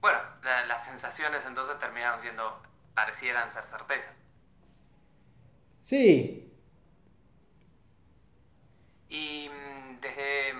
[0.00, 0.18] Bueno,
[0.66, 2.42] las sensaciones entonces terminaron siendo,
[2.94, 4.16] parecieran ser certezas.
[5.80, 6.52] Sí.
[9.08, 10.52] Y mm, desde,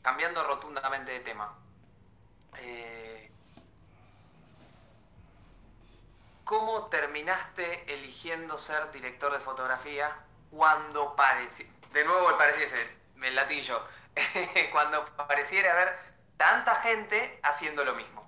[0.00, 1.58] cambiando rotundamente de tema,
[2.58, 3.21] eh,
[6.44, 10.10] ¿Cómo terminaste eligiendo ser director de fotografía
[10.50, 12.76] cuando parecía, de nuevo el pareciese,
[13.22, 13.80] el latillo,
[14.72, 15.88] cuando pareciera haber
[16.36, 18.22] tanta gente haciendo lo mismo?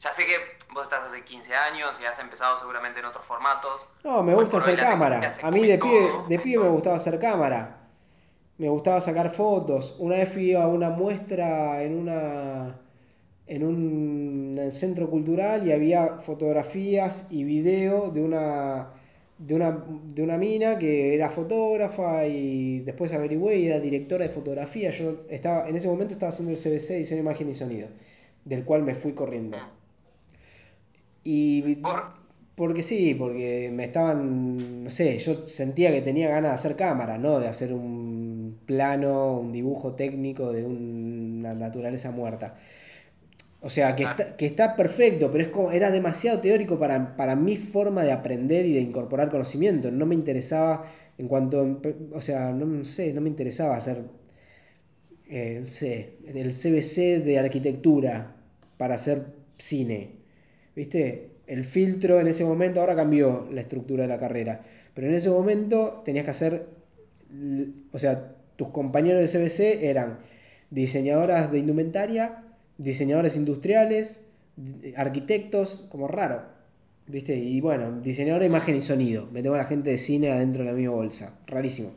[0.00, 0.36] Ya sé que
[0.72, 3.86] vos estás hace 15 años y has empezado seguramente en otros formatos.
[4.02, 5.20] No, me gusta hacer cámara.
[5.42, 7.76] A mí de pie, de pie me gustaba hacer cámara.
[8.56, 9.96] Me gustaba sacar fotos.
[9.98, 12.74] Una vez fui a una muestra en una
[13.50, 18.90] en un centro cultural y había fotografías y video de una,
[19.38, 19.84] de una,
[20.14, 24.90] de una mina que era fotógrafa y después averigüé y era directora de fotografía.
[24.90, 27.88] Yo estaba, en ese momento estaba haciendo el CBC, diseño, imagen y sonido,
[28.44, 29.58] del cual me fui corriendo.
[31.24, 31.78] Y
[32.54, 37.18] porque sí, porque me estaban, no sé, yo sentía que tenía ganas de hacer cámara,
[37.18, 37.40] ¿no?
[37.40, 42.54] De hacer un plano, un dibujo técnico de una naturaleza muerta.
[43.62, 47.36] O sea, que, está, que está perfecto, pero es como, era demasiado teórico para, para
[47.36, 49.90] mi forma de aprender y de incorporar conocimiento.
[49.90, 50.86] No me interesaba
[51.18, 51.80] en cuanto,
[52.12, 54.02] o sea, no sé, no me interesaba hacer,
[55.28, 58.36] eh, no sé, el CBC de arquitectura
[58.78, 59.26] para hacer
[59.58, 60.12] cine.
[60.74, 61.32] ¿Viste?
[61.46, 64.62] El filtro en ese momento, ahora cambió la estructura de la carrera,
[64.94, 66.66] pero en ese momento tenías que hacer,
[67.92, 70.20] o sea, tus compañeros de CBC eran
[70.70, 72.44] diseñadoras de indumentaria,
[72.80, 74.24] diseñadores industriales,
[74.96, 76.42] arquitectos, como raro.
[77.06, 77.36] ¿Viste?
[77.36, 79.26] Y bueno, diseñador de imagen y sonido.
[79.32, 81.38] Metemos a la gente de cine adentro de la misma bolsa.
[81.46, 81.90] Rarísimo.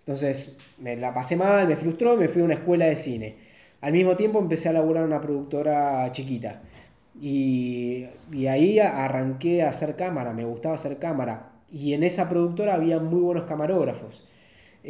[0.00, 3.36] Entonces me la pasé mal, me frustró, me fui a una escuela de cine.
[3.80, 6.62] Al mismo tiempo empecé a laburar en una productora chiquita.
[7.20, 11.52] Y, y ahí arranqué a hacer cámara, me gustaba hacer cámara.
[11.70, 14.26] Y en esa productora había muy buenos camarógrafos.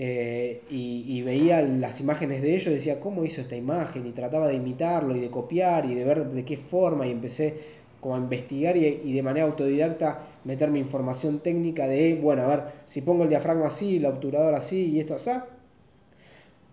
[0.00, 4.06] Eh, y, veía las imágenes de ellos decía, ¿cómo hizo esta imagen?
[4.06, 7.54] Y trataba de imitarlo y de copiar y de ver de qué forma y empecé
[8.00, 13.00] como a investigar y, de manera autodidacta meterme información técnica de, bueno, a ver, si
[13.00, 15.32] pongo el diafragma así, el obturador así y esto así,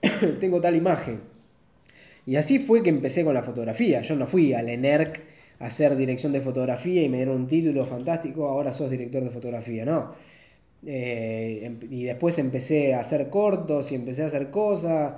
[0.39, 1.21] tengo tal imagen.
[2.27, 4.01] Y así fue que empecé con la fotografía.
[4.01, 5.23] Yo no fui al ENERC
[5.59, 9.31] a hacer dirección de fotografía y me dieron un título fantástico, ahora sos director de
[9.31, 10.34] fotografía, no
[10.85, 15.13] eh, em, y después empecé a hacer cortos y empecé a hacer cosas.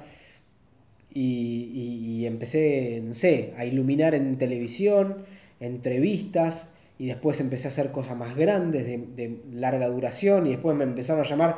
[1.13, 5.25] y, empecé, no sé, a iluminar en televisión,
[5.60, 10.84] entrevistas, y después empecé a hacer cosas más grandes, de, larga duración, y después me
[10.84, 11.58] empezaron a llamar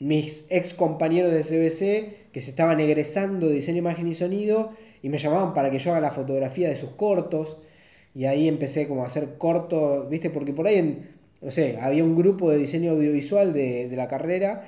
[0.00, 5.08] mis ex compañeros de CBC que se estaban egresando de diseño, imagen y sonido, y
[5.08, 7.58] me llamaban para que yo haga la fotografía de sus cortos,
[8.14, 10.30] y ahí empecé como a hacer cortos, ¿viste?
[10.30, 14.08] Porque por ahí, en, no sé, había un grupo de diseño audiovisual de, de la
[14.08, 14.66] carrera,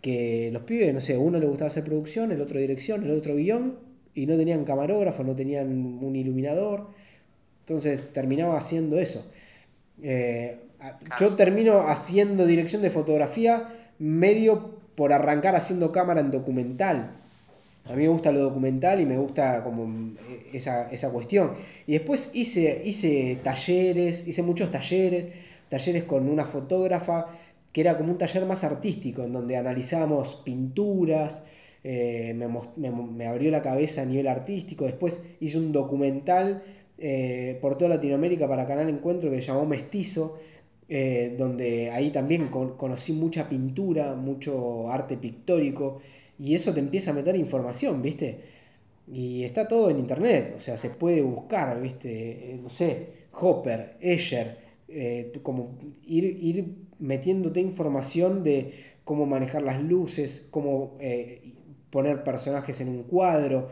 [0.00, 3.36] que los pibes, no sé, uno le gustaba hacer producción, el otro dirección, el otro
[3.36, 3.78] guion,
[4.14, 5.68] y no tenían camarógrafo, no tenían
[6.02, 6.88] un iluminador.
[7.60, 9.26] Entonces terminaba haciendo eso.
[10.02, 10.58] Eh,
[11.18, 17.16] yo termino haciendo dirección de fotografía medio por arrancar haciendo cámara en documental.
[17.86, 20.12] A mí me gusta lo documental y me gusta como
[20.52, 21.52] esa, esa cuestión.
[21.86, 25.28] Y después hice, hice talleres, hice muchos talleres,
[25.68, 27.26] talleres con una fotógrafa
[27.74, 31.44] que era como un taller más artístico, en donde analizábamos pinturas,
[31.82, 36.62] eh, me, abrió la cabeza a nivel artístico, después hice un documental
[36.98, 40.38] eh, por toda Latinoamérica para Canal Encuentro que se llamó Mestizo,
[40.88, 46.00] eh, donde ahí también conocí mucha pintura, mucho arte pictórico,
[46.38, 48.38] y eso te empieza a meter información, ¿viste?
[49.12, 52.58] Y está todo en internet, o sea, se puede buscar, ¿viste?
[52.62, 54.63] no sé, Hopper, Escher,
[55.42, 55.76] como
[56.06, 58.72] ir, ir metiéndote información de
[59.04, 61.52] cómo manejar las luces, cómo eh,
[61.90, 63.68] poner personajes en un cuadro,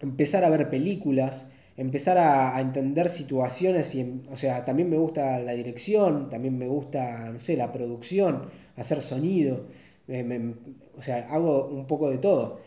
[0.00, 5.52] empezar a ver películas, empezar a, entender situaciones y, o sea, también me gusta la
[5.52, 9.66] dirección, también me gusta, no sé, la producción, hacer sonido,
[10.96, 12.60] o sea, hago un poco de todo.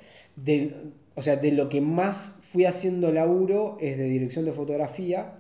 [1.16, 5.37] o sea, de lo que más fui haciendo laburo es de dirección de fotografía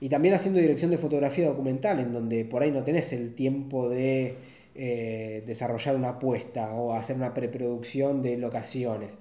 [0.00, 3.88] y también haciendo dirección de fotografía documental, en donde por ahí no tenés el tiempo
[3.88, 4.36] de
[4.74, 9.18] eh, desarrollar una apuesta o hacer una preproducción de locaciones.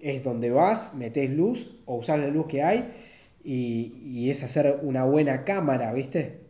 [0.00, 2.90] Es donde vas, metes luz o usar la luz que hay
[3.42, 6.40] y, es hacer una buena cámara, ¿viste?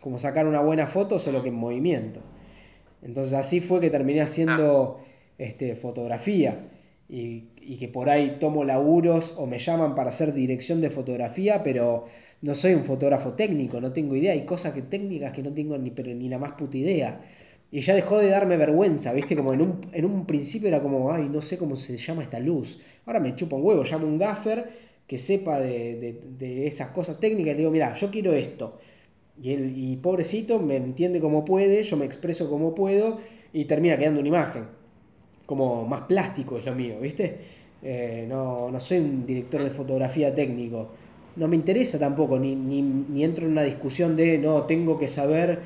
[0.00, 2.20] Como sacar una buena foto, solo que en movimiento.
[3.02, 5.00] Entonces así fue que terminé haciendo
[5.36, 6.68] este, fotografía
[7.08, 11.62] y, y que por ahí tomo laburos o me llaman para hacer dirección de fotografía,
[11.62, 12.06] pero
[12.42, 15.78] no soy un fotógrafo técnico, no tengo idea, hay cosas que, técnicas que no tengo
[15.78, 17.20] ni, pero, ni la más puta idea.
[17.70, 19.34] Y ya dejó de darme vergüenza, ¿viste?
[19.34, 22.38] Como en un, en un principio era como, ay, no sé cómo se llama esta
[22.38, 22.78] luz.
[23.06, 24.68] Ahora me chupa un huevo, llamo un gaffer
[25.06, 28.78] que sepa de, de, esas cosas técnicas y le digo, mira, yo quiero esto.
[29.42, 33.18] Y, él, y pobrecito me entiende como puede, yo me expreso como puedo
[33.52, 34.81] y termina quedando una imagen.
[35.46, 37.38] Como más plástico es lo mío, ¿viste?
[37.82, 40.88] Eh, no, no soy un director de fotografía técnico
[41.36, 45.60] no me interesa tampoco, ni, ni, entro en una discusión de, no, tengo que saber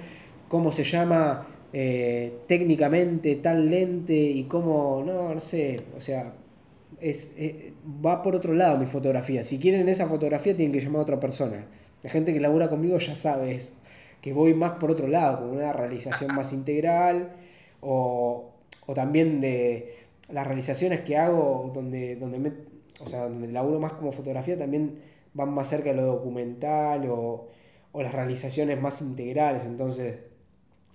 [0.48, 6.34] cómo se llama eh, técnicamente tal lente y cómo, no, no sé, o sea,
[7.00, 7.72] es, eh,
[8.04, 9.42] va por otro lado mi fotografía.
[9.44, 11.66] Si quieren esa fotografía tienen que llamar a otra persona.
[12.02, 13.58] La gente que labura conmigo ya sabe
[14.20, 17.32] que voy más por otro lado, con una realización más integral
[17.80, 18.50] o,
[18.86, 22.52] o también de las realizaciones que hago donde, donde, me,
[23.00, 25.00] o sea, donde laburo más como fotografía también
[25.34, 27.50] van más cerca de lo documental o,
[27.94, 29.64] las realizaciones más integrales.
[29.64, 30.18] Entonces,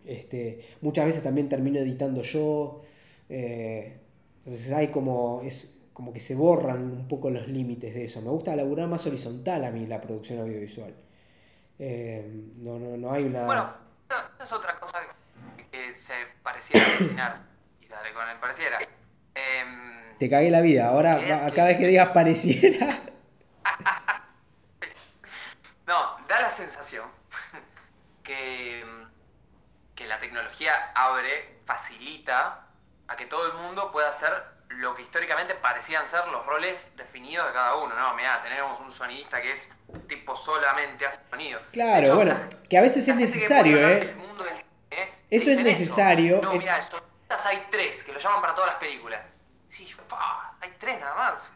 [0.06, 2.84] este, muchas veces también termino editando yo.
[3.27, 3.97] Eh,
[4.45, 8.21] entonces hay como, es como que se borran un poco los límites de eso.
[8.21, 10.93] Me gusta laburar más horizontal a mí la producción audiovisual.
[11.80, 13.45] Eh, no, no, no hay una...
[13.45, 13.73] Bueno,
[14.39, 14.99] es otra cosa
[15.71, 16.84] que se pareciera
[17.30, 17.50] a
[18.13, 18.77] con el pareciera.
[19.35, 20.87] Em, Te cagué la vida.
[20.87, 21.19] Ahora,
[21.53, 22.99] cada vez que digas pareciera...
[25.87, 27.05] No, da la sensación
[28.23, 28.81] que,
[29.93, 32.65] que la tecnología abre, facilita
[33.09, 34.31] a que todo el mundo pueda hacer
[34.69, 37.93] lo que históricamente parecían ser los roles definidos de cada uno.
[37.95, 39.69] No, mira, tenemos un sonidista que es
[40.07, 41.59] tipo solamente hace sonido.
[41.73, 44.15] Claro, bueno, que a veces es necesario, ¿eh?
[45.29, 46.41] eso es necesario.
[46.41, 47.03] No, sonistas
[47.46, 49.22] hay tres, que lo llaman para todas las películas.
[49.67, 49.88] Sí,
[50.62, 51.52] hay tres nada más.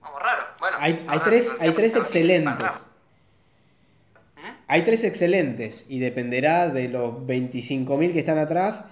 [0.00, 0.42] Como raro.
[0.60, 2.86] Bueno, hay, hay tres, hay tres excelentes.
[4.66, 8.86] Hay tres excelentes y dependerá de los 25.000 que están atrás,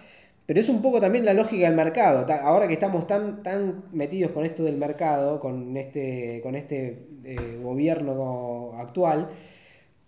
[0.44, 2.26] pero es un poco también la lógica del mercado.
[2.42, 7.58] Ahora que estamos tan, tan metidos con esto del mercado, con este, con este eh,
[7.62, 9.30] gobierno actual,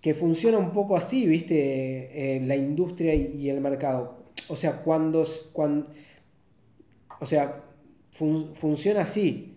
[0.00, 2.36] que funciona un poco así, ¿viste?
[2.36, 4.24] Eh, la industria y, el mercado.
[4.48, 5.24] O sea, cuando...
[5.52, 5.88] cuando
[7.20, 7.64] o sea,
[8.12, 9.56] funciona así.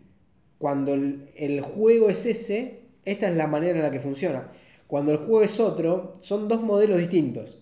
[0.58, 4.52] Cuando el juego es ese, esta es la manera en la que funciona.
[4.88, 7.58] Cuando el juego es otro, son dos modelos distintos.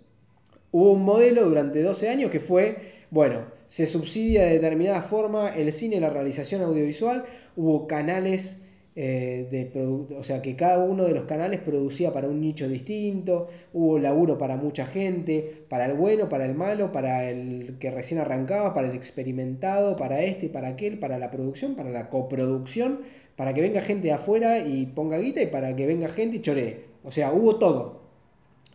[0.72, 5.72] Hubo un modelo durante 12 años que fue, bueno, se subsidia de determinada forma el
[5.72, 9.72] cine la realización audiovisual, hubo canales eh,
[10.18, 14.38] o sea que cada uno de los canales producía para un nicho distinto, hubo laburo
[14.38, 18.90] para mucha gente, para el bueno, para el malo, para el que recién arrancaba, para
[18.90, 23.02] el experimentado, para este, para aquel, para la producción, para la coproducción,
[23.36, 26.42] para que venga gente de afuera y ponga guita y para que venga gente y
[26.42, 26.86] choree.
[27.04, 28.02] O sea, hubo todo.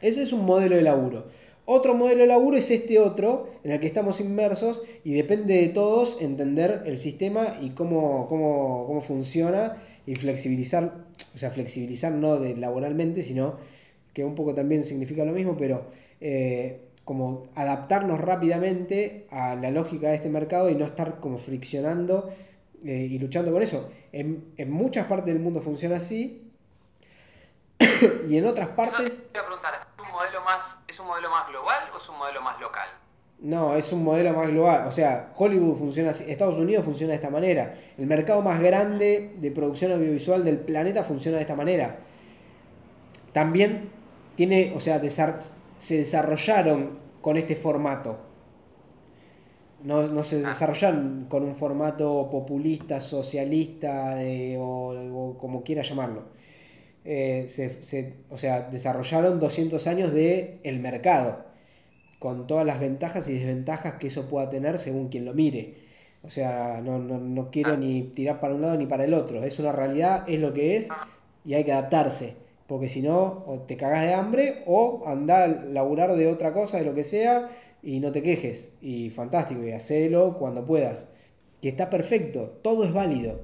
[0.00, 1.27] Ese es un modelo de laburo.
[1.66, 5.68] Otro modelo de laburo es este otro, en el que estamos inmersos y depende de
[5.68, 10.94] todos entender el sistema y cómo, cómo, cómo funciona y flexibilizar,
[11.34, 13.56] o sea, flexibilizar no de laboralmente, sino
[14.12, 15.90] que un poco también significa lo mismo, pero
[16.20, 22.32] eh, como adaptarnos rápidamente a la lógica de este mercado y no estar como friccionando
[22.84, 23.90] eh, y luchando con eso.
[24.12, 26.50] En, en, muchas partes del mundo funciona así
[28.28, 29.30] y en otras partes...
[29.32, 32.08] Te voy a preguntar, ¿es un, modelo más, ¿es un modelo más global o es
[32.08, 32.88] un modelo más local?
[33.44, 34.87] No, es un modelo más global.
[34.88, 37.74] O sea, Hollywood funciona así, Estados Unidos funciona de esta manera.
[37.98, 41.98] El mercado más grande de producción audiovisual del planeta funciona de esta manera.
[43.35, 43.90] También
[44.35, 44.98] tiene, o sea,
[45.76, 48.18] se desarrollaron con este formato.
[49.83, 50.48] No, se ah.
[50.48, 54.20] desarrollaron con un formato populista, socialista
[54.59, 56.22] o, como quiera llamarlo.
[57.04, 57.44] Eh,
[58.30, 61.43] o sea, desarrollaron 200 años de el mercado
[62.24, 65.74] con todas las ventajas y desventajas que eso pueda tener según quien lo mire.
[66.22, 67.76] O sea, no, quiero ah.
[67.76, 69.44] ni tirar para un lado ni para el otro.
[69.44, 70.88] Es una realidad, es lo que es
[71.44, 72.37] y hay que adaptarse.
[72.66, 76.78] Porque si no, o te cagas de hambre o andar a laburar de otra cosa,
[76.78, 77.50] de lo que sea,
[77.82, 78.74] y no te quejes.
[78.80, 81.12] Y fantástico, y hacelo cuando puedas.
[81.60, 83.42] Que está perfecto, todo es válido.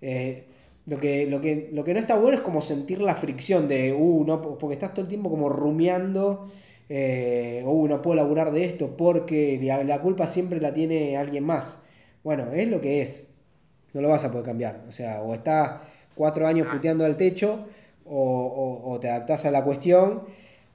[0.00, 0.46] Eh,
[0.86, 3.92] lo, que, lo, que, lo que no está bueno es como sentir la fricción de,
[3.92, 6.48] uh, no, porque estás todo el tiempo como rumiando
[6.94, 11.84] eh, uh, no puedo laburar de esto porque la, culpa siempre la tiene alguien más.
[12.22, 13.32] Bueno, es lo que es.
[13.94, 14.84] No lo vas a poder cambiar.
[14.86, 15.80] O sea, o estás
[16.14, 17.64] cuatro años puteando al techo
[18.04, 20.24] o, te adaptás a la cuestión.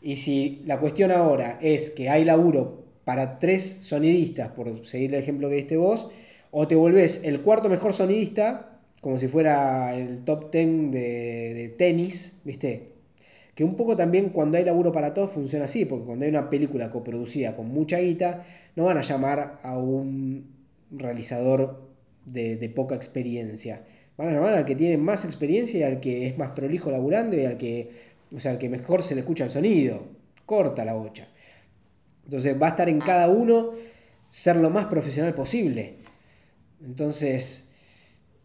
[0.01, 5.21] Y si la cuestión ahora es que hay laburo para tres sonidistas, por seguir el
[5.21, 6.09] ejemplo que diste vos,
[6.49, 11.69] o te volvés el cuarto mejor sonidista, como si fuera el top ten de, de
[11.69, 12.96] tenis, ¿viste?
[13.57, 16.47] Que un poco también cuando hay laburo para todos funciona así, porque cuando hay una
[16.47, 20.45] película coproducida con mucha guita, no van a llamar a un
[20.91, 21.89] realizador
[22.23, 23.83] de, poca experiencia.
[24.15, 27.35] Van a llamar al que tiene más experiencia y al que es más prolijo laburando
[27.35, 27.89] y al que,
[28.31, 30.03] o sea, al que mejor se le escucha el sonido.
[30.45, 31.27] Corta la bocha.
[32.25, 33.71] Entonces va a estar en cada uno
[34.29, 35.95] ser lo más profesional posible.
[36.85, 37.69] Entonces,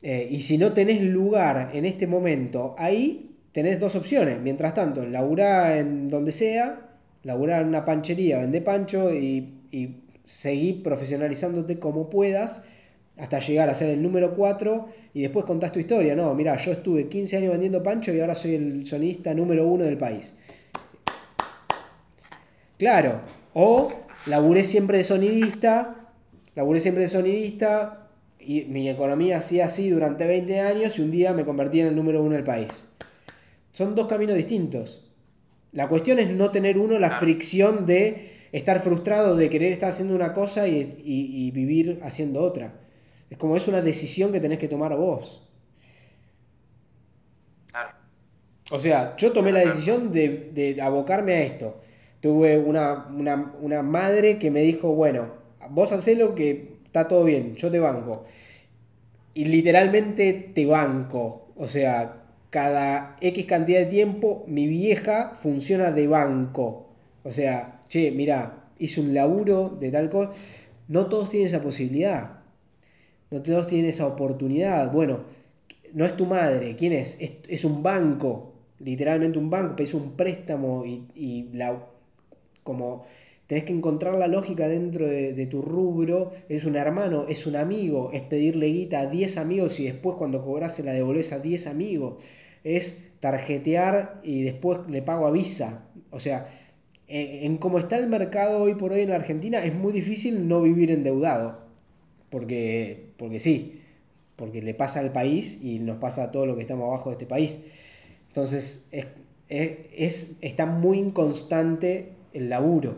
[0.01, 4.41] eh, y si no tenés lugar en este momento ahí, tenés dos opciones.
[4.41, 6.89] Mientras tanto, laburar en donde sea,
[7.23, 12.65] laburar en una panchería, vender pancho y, y seguir profesionalizándote como puedas
[13.19, 16.17] hasta llegar a ser el número 4 y después contás tu historia.
[16.17, 19.85] No, mira, yo estuve 15 años vendiendo pancho y ahora soy el sonista número 1
[19.85, 20.37] del país.
[22.79, 23.21] Claro,
[23.55, 23.93] o
[24.27, 26.11] laburé siempre de sonidista,
[26.55, 28.09] laburé siempre de sonidista
[28.41, 31.95] y mi economía hacía así durante 20 años y un día me convertí en el
[31.95, 32.89] número 1 del país.
[33.73, 35.11] Son dos caminos distintos.
[35.73, 40.15] La cuestión es no tener uno la fricción de estar frustrado de querer estar haciendo
[40.15, 42.75] una cosa y, vivir haciendo otra.
[43.31, 45.49] Es como es una decisión que tenés que tomar vos.
[48.71, 51.81] O sea, yo tomé la decisión de, abocarme a esto.
[52.21, 55.29] Tuve una, una, madre que me dijo, bueno,
[55.71, 58.25] vos hacelo que está todo bien, yo te banco.
[59.35, 61.53] Y literalmente te banco.
[61.57, 62.22] O sea,
[62.53, 66.87] cada X cantidad de tiempo mi vieja funciona de banco.
[67.25, 70.33] O sea, che, mira, hice un laburo de tal cosa.
[70.87, 72.41] No todos tienen esa posibilidad.
[73.31, 74.93] No todos tienen esa oportunidad.
[74.93, 75.21] Bueno,
[75.95, 76.77] no es tu madre.
[76.77, 77.17] ¿Quién es?
[77.49, 78.53] Es, un banco.
[78.81, 79.83] Literalmente un banco.
[79.83, 81.87] Es un préstamo y, la,
[82.63, 83.07] como
[83.47, 86.33] tenés que encontrar la lógica dentro de, tu rubro.
[86.51, 88.11] Es un hermano, es un amigo.
[88.13, 91.67] Es pedirle guita a 10 amigos y después cuando cobras se la devolves a 10
[91.67, 92.17] amigos
[92.65, 95.85] es tarjetear y después le pago a Visa.
[96.11, 96.49] O sea,
[97.09, 100.91] en, cómo está el mercado hoy por hoy en Argentina es muy difícil no vivir
[100.91, 101.61] endeudado.
[102.31, 103.81] Porque, porque sí,
[104.37, 107.15] porque le pasa al país y nos pasa a todo lo que estamos abajo de
[107.15, 107.63] este país.
[108.29, 109.07] Entonces, es,
[109.49, 112.97] es, está muy inconstante el laburo.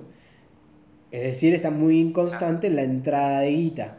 [1.10, 3.98] Es decir, está muy inconstante la entrada de guita.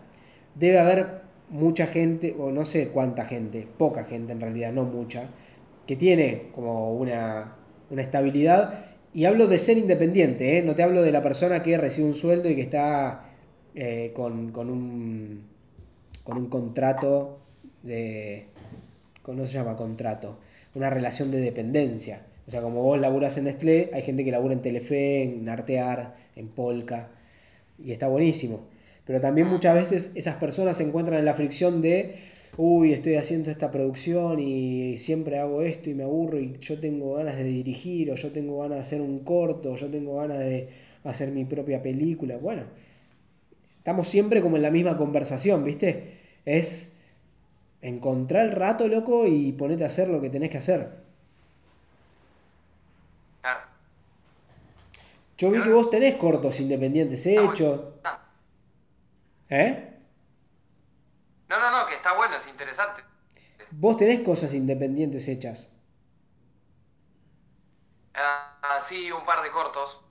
[0.55, 5.30] Debe haber mucha gente, o no sé cuánta gente, poca gente en realidad, no mucha,
[5.86, 7.55] que tiene como una,
[7.95, 8.86] estabilidad.
[9.13, 10.63] Y hablo de ser independiente, ¿eh?
[10.63, 13.29] no te hablo de la persona que recibe un sueldo y que está
[13.73, 15.43] eh, con, un,
[16.23, 17.39] con un contrato
[17.81, 18.47] de,
[19.33, 20.39] no se llama contrato,
[20.73, 22.25] una relación de dependencia.
[22.47, 26.15] O sea, como vos laburas en Nestlé, hay gente que labura en Telefe, en Artear,
[26.36, 27.09] en Polka,
[27.83, 28.67] y está buenísimo.
[29.05, 32.15] Pero también muchas veces esas personas se encuentran en la fricción de,
[32.57, 37.15] uy, estoy haciendo esta producción y siempre hago esto y me aburro y yo tengo
[37.15, 40.39] ganas de dirigir o yo tengo ganas de hacer un corto o yo tengo ganas
[40.39, 40.69] de
[41.03, 42.37] hacer mi propia película.
[42.37, 42.63] Bueno,
[43.77, 46.17] estamos siempre como en la misma conversación, ¿viste?
[46.45, 46.97] Es
[47.81, 51.05] encontrar el rato, loco, y ponete a hacer lo que tenés que hacer.
[55.37, 57.81] Yo vi que vos tenés cortos independientes hechos.
[59.49, 59.94] ¿Eh?
[61.55, 63.01] No, no, no, que está bueno, es interesante.
[63.71, 65.71] Vos tenés cosas independientes hechas.
[68.13, 70.01] Ah, sí, un par de cortos.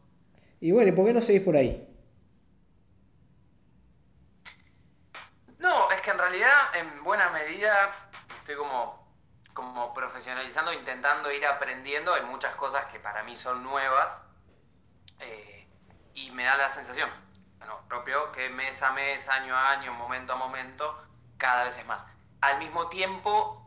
[0.60, 1.86] Y bueno, ¿y por qué no seguís por ahí?
[5.58, 7.92] No, es que en realidad, en buena medida,
[8.38, 9.06] estoy como,
[9.52, 12.14] como profesionalizando, intentando ir aprendiendo.
[12.14, 14.22] Hay muchas cosas que para mí son nuevas.
[15.20, 15.66] Eh,
[16.14, 17.10] y me da la sensación,
[17.58, 21.03] bueno, propio, que mes a mes, año a año, momento a momento,
[21.38, 22.04] cada vez es más.
[22.40, 23.64] Al mismo tiempo,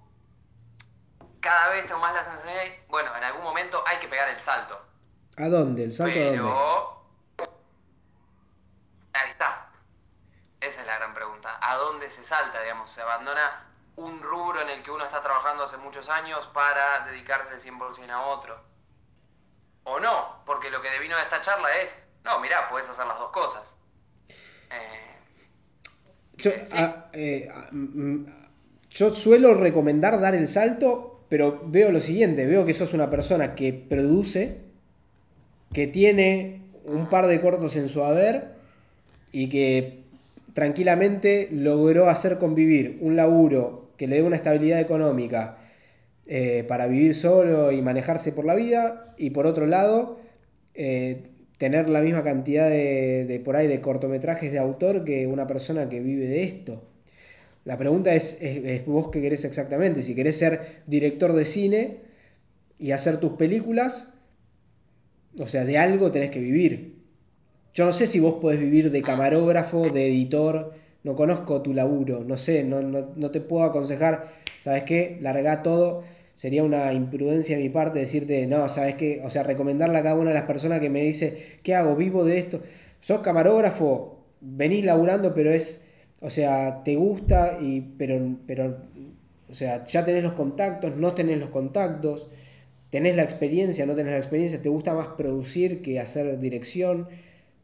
[1.40, 4.40] cada vez tengo más la sensación de, bueno, en algún momento hay que pegar el
[4.40, 4.80] salto.
[5.38, 5.84] ¿A dónde?
[5.84, 6.44] ¿El salto Pero...
[6.44, 6.98] a dónde?
[9.14, 9.70] Ahí está.
[10.60, 11.58] Esa es la gran pregunta.
[11.62, 12.90] ¿A dónde se salta, digamos?
[12.90, 13.66] ¿Se abandona
[13.96, 18.10] un rubro en el que uno está trabajando hace muchos años para dedicarse al 100%
[18.10, 18.60] a otro?
[19.84, 23.18] O no, porque lo que devino de esta charla es, no, mirá, puedes hacer las
[23.20, 23.74] dos cosas.
[24.70, 25.17] Eh,
[26.38, 26.58] Yo, sí.
[26.72, 28.26] a- eh, a- mm,
[28.92, 33.56] yo suelo recomendar dar el salto, pero veo lo siguiente, veo que sos una persona
[33.56, 34.58] que produce,
[35.74, 38.50] que tiene un par de cortos en su haber
[39.32, 40.00] y que
[40.54, 45.58] tranquilamente logró hacer convivir un laburo que le dé una estabilidad económica
[46.28, 50.20] eh, para vivir solo y manejarse por la vida y por otro lado
[50.74, 51.24] eh,
[51.58, 55.90] tener la misma cantidad de, de por ahí de cortometrajes de autor que una persona
[55.90, 56.84] que vive de esto.
[57.68, 61.98] La pregunta es, es, vos qué querés exactamente, si querés ser director de cine
[62.80, 64.14] y hacer tus películas,
[65.38, 66.96] o sea, de algo tenés que vivir.
[67.74, 72.24] Yo no sé si vos podés vivir de camarógrafo, de editor, no conozco tu laburo,
[72.24, 74.32] no sé, no, no, no te puedo aconsejar,
[74.62, 75.18] ¿sabes qué?
[75.20, 76.06] Larga todo.
[76.38, 79.22] Sería una imprudencia de mi parte decirte, no, ¿sabes qué?
[79.26, 81.96] O sea, recomendarle a cada una de las personas que me dice, ¿qué hago?
[81.96, 82.62] ¿Vivo de esto?
[83.02, 84.26] ¿Sos camarógrafo?
[84.42, 85.84] Venís laburando, pero es,
[86.22, 88.78] o sea, te gusta, y, pero, pero,
[89.50, 92.28] o sea, ya tenés los contactos, no tenés los contactos,
[92.92, 97.08] tenés la experiencia, no tenés la experiencia, te gusta más producir que hacer dirección,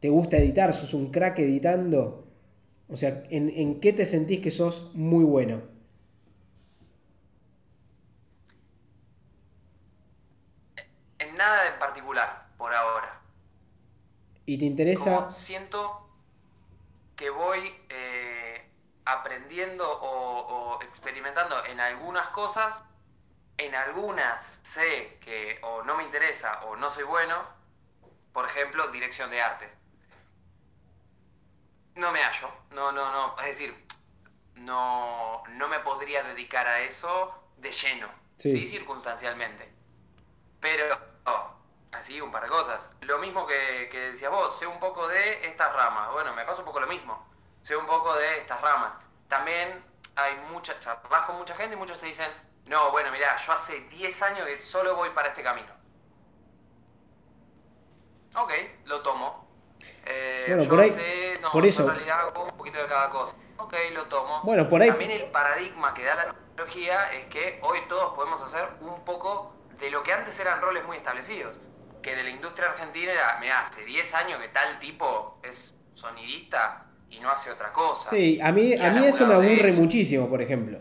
[0.00, 2.26] te gusta editar, sos un crack editando.
[2.88, 5.62] O sea, ¿en, en qué te sentís que sos muy bueno?
[11.18, 13.20] En nada en particular, por ahora.
[14.46, 15.16] ¿Y te interesa?
[15.16, 16.08] Como siento
[17.16, 18.66] que voy eh,
[19.04, 20.38] aprendiendo o,
[20.76, 22.82] o experimentando en algunas cosas,
[23.58, 27.42] en algunas sé que o no me interesa o no soy bueno,
[28.32, 29.70] por ejemplo, dirección de arte.
[31.94, 33.86] No me hallo, no, no, no, es decir,
[34.56, 38.50] no, no me podría dedicar a eso de lleno, Sí.
[38.50, 39.72] sí, circunstancialmente.
[40.60, 40.84] Pero,
[41.92, 42.90] así, un par de cosas.
[43.02, 46.12] Lo mismo que, que decías vos, sé un poco de estas ramas.
[46.12, 47.26] Bueno, me pasa un poco lo mismo.
[47.62, 48.96] Sé un poco de estas ramas.
[49.28, 49.82] También
[50.16, 52.30] hay mucha, charlas con mucha gente y muchos te dicen,
[52.66, 55.72] no, bueno, mirá, yo hace 10 años que solo voy para este camino.
[58.36, 58.52] Ok,
[58.86, 59.46] lo tomo.
[60.06, 62.86] Eh, Bueno, yo por ahí- sé, no, por eso- en realidad hago un poquito de
[62.86, 63.36] cada cosa.
[63.58, 64.42] Ok, lo tomo.
[64.42, 68.42] Bueno, por ahí- También el paradigma que da la tecnología es que hoy todos podemos
[68.42, 71.58] hacer un poco de lo que antes eran roles muy establecidos.
[72.02, 76.86] Que de la industria argentina era, mira, hace 10 años que tal tipo es sonidista
[77.10, 78.10] y no hace otra cosa.
[78.10, 80.78] Sí, a mí, a mí eso me aburre muchísimo, por ejemplo.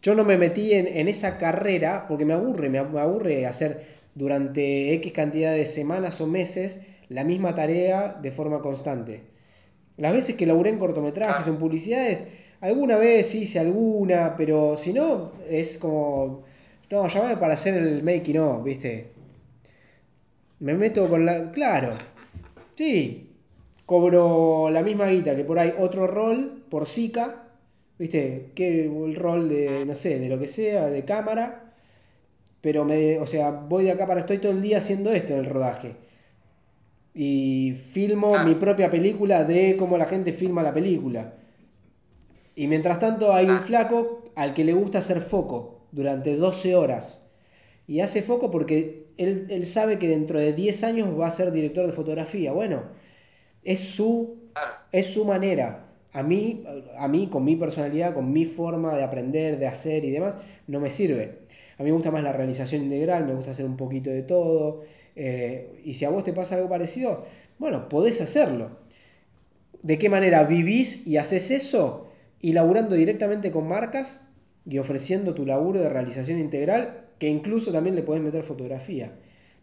[0.00, 4.92] Yo no me metí en, en esa carrera porque me aburre, me, aburre hacer durante
[4.94, 9.30] X cantidad de semanas o meses la misma tarea de forma constante.
[9.96, 11.50] Las veces que laburé en cortometrajes, Ah.
[11.50, 12.24] en publicidades,
[12.60, 16.44] alguna vez hice alguna, pero si no, es como,
[16.92, 19.12] no, llamame para hacer el making of, ¿viste?
[20.60, 21.50] Me meto con la...
[21.50, 21.96] Claro,
[22.76, 23.30] sí,
[23.86, 27.48] cobro la misma guita que por ahí otro rol por SICA,
[27.98, 28.50] ¿viste?
[28.54, 31.72] Que el rol de, no sé, de lo que sea, de cámara,
[32.60, 35.40] pero me, o sea, voy de acá para, estoy todo el día haciendo esto en
[35.40, 35.96] el rodaje.
[37.14, 38.44] Y filmo Ah.
[38.44, 41.34] mi propia película de cómo la gente filma la película.
[42.54, 43.62] Y mientras tanto hay un Ah.
[43.66, 45.81] flaco al que le gusta hacer foco.
[45.92, 47.30] Durante 12 horas.
[47.86, 51.52] Y hace foco porque él, él sabe que dentro de 10 años va a ser
[51.52, 52.52] director de fotografía.
[52.52, 52.82] Bueno,
[53.62, 54.50] es su,
[54.90, 55.88] es su manera.
[56.12, 56.64] A mí,
[56.98, 60.80] a mí, con mi personalidad, con mi forma de aprender, de hacer y demás, no
[60.80, 61.38] me sirve.
[61.78, 64.82] A mí me gusta más la realización integral, me gusta hacer un poquito de todo.
[65.16, 67.24] Eh, y si a vos te pasa algo parecido,
[67.58, 68.78] bueno, podés hacerlo.
[69.82, 72.08] ¿De qué manera vivís y haces eso?
[72.40, 74.31] Y laburando directamente con marcas
[74.64, 79.12] y ofreciendo tu laburo de realización integral, que incluso también le podés meter fotografía.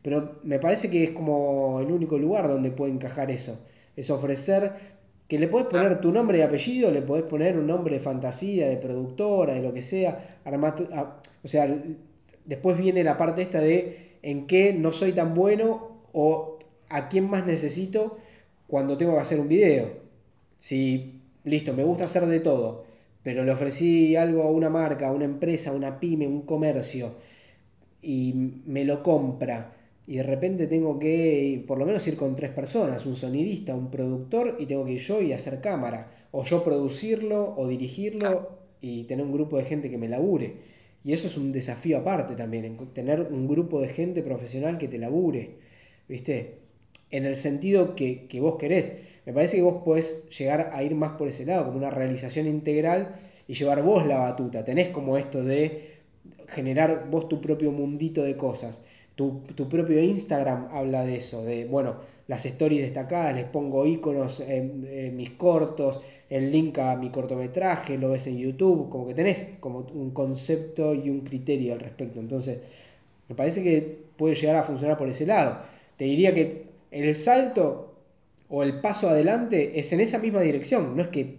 [0.02, 3.66] Pero me parece que es como el único lugar donde puede encajar eso.
[3.96, 7.96] Es ofrecer que le podés poner tu nombre y apellido, le podés poner un nombre
[7.96, 10.40] de fantasía, de productora, de lo que sea.
[10.46, 11.84] Ah, o sea,
[12.46, 17.30] después viene la parte esta de en qué no soy tan bueno o a quién
[17.30, 18.18] más necesito
[18.68, 19.90] cuando tengo que hacer un video.
[20.58, 22.86] Si, listo, me gusta hacer de todo,
[23.24, 27.16] pero le ofrecí algo a una marca, a una empresa, a una pyme, un comercio,
[28.02, 28.34] y
[28.66, 29.74] me lo compra
[30.10, 33.92] y de repente tengo que por lo menos ir con tres personas, un sonidista, un
[33.92, 39.04] productor y tengo que ir yo y hacer cámara, o yo producirlo o dirigirlo y
[39.04, 40.56] tener un grupo de gente que me labure.
[41.04, 44.98] Y eso es un desafío aparte también, tener un grupo de gente profesional que te
[44.98, 45.58] labure,
[46.08, 46.56] ¿viste?
[47.12, 49.02] En el sentido que, que vos querés.
[49.30, 52.48] Me parece que vos podés llegar a ir más por ese lado, como una realización
[52.48, 53.16] integral
[53.48, 54.64] y llevar vos la batuta.
[54.64, 56.00] Tenés como esto de
[56.48, 58.84] generar vos tu propio mundito de cosas.
[59.14, 65.16] Tu, propio Instagram habla de eso, de, bueno, las stories destacadas, les pongo iconos en,
[65.16, 69.86] mis cortos, el link a mi cortometraje, lo ves en YouTube, como que tenés como
[69.94, 72.20] un concepto y un criterio al respecto.
[72.20, 72.62] Entonces,
[73.28, 75.60] me parece que puede llegar a funcionar por ese lado.
[75.98, 77.89] Te diría que el salto
[78.50, 81.38] o el paso adelante es en esa misma dirección, no es que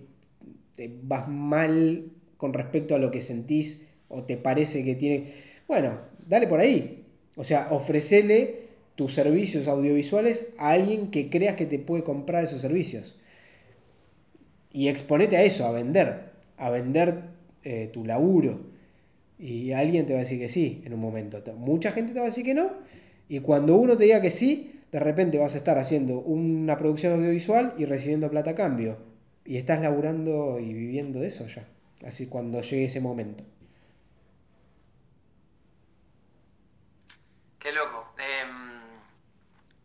[0.76, 5.32] te vas mal con respecto a lo que sentís o te parece que tiene...
[5.68, 7.04] Bueno, dale por ahí,
[7.36, 12.60] o sea, ofrecele tus servicios audiovisuales a alguien que creas que te puede comprar esos
[12.60, 13.16] servicios.
[14.72, 17.22] Y exponete a eso, a vender, a vender
[17.64, 18.60] eh, tu laburo.
[19.38, 21.42] Y alguien te va a decir que sí en un momento.
[21.56, 22.70] Mucha gente te va a decir que no.
[23.28, 27.12] Y cuando uno te diga que sí, de repente vas a estar haciendo una producción
[27.12, 28.98] audiovisual y recibiendo plata a cambio.
[29.44, 31.66] Y estás laburando y viviendo de eso ya.
[32.06, 33.44] Así cuando llegue ese momento.
[37.58, 38.14] Qué loco.
[38.18, 38.44] Eh,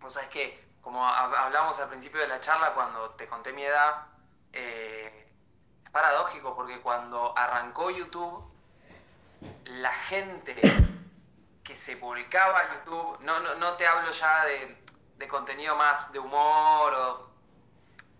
[0.01, 4.07] vos sabés que, como hablamos al principio de la charla, cuando te conté mi edad,
[4.53, 5.27] eh,
[5.83, 8.43] es paradójico porque cuando arrancó YouTube,
[9.65, 10.55] la gente
[11.63, 14.84] que se publicaba a YouTube, no, no, no te hablo ya de,
[15.17, 17.29] de, contenido más de humor o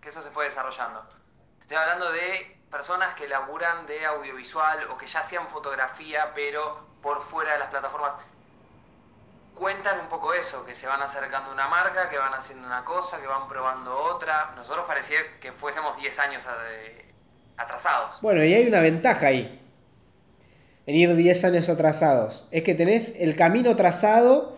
[0.00, 1.02] que eso se fue desarrollando.
[1.58, 6.86] Te estoy hablando de personas que laburan de audiovisual o que ya hacían fotografía, pero
[7.02, 8.16] por fuera de las plataformas
[9.56, 12.84] cuentan un poco eso, que se van acercando a una marca, que van haciendo una
[12.84, 14.52] cosa, que van probando otra.
[14.54, 16.46] Nosotros parecía que fuésemos 10 años
[17.56, 18.20] atrasados.
[18.20, 19.62] Bueno, y hay una ventaja ahí,
[20.86, 22.46] en ir 10 años atrasados.
[22.50, 24.55] Es que tenés el camino trazado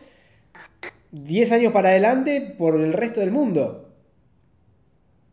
[1.10, 3.94] 10 años para adelante por el resto del mundo.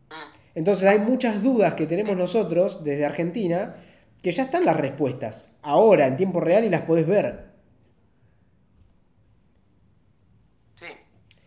[0.08, 0.14] Mm.
[0.54, 3.76] Entonces hay muchas dudas que tenemos nosotros desde Argentina
[4.22, 7.46] que ya están las respuestas, ahora en tiempo real y las podés ver.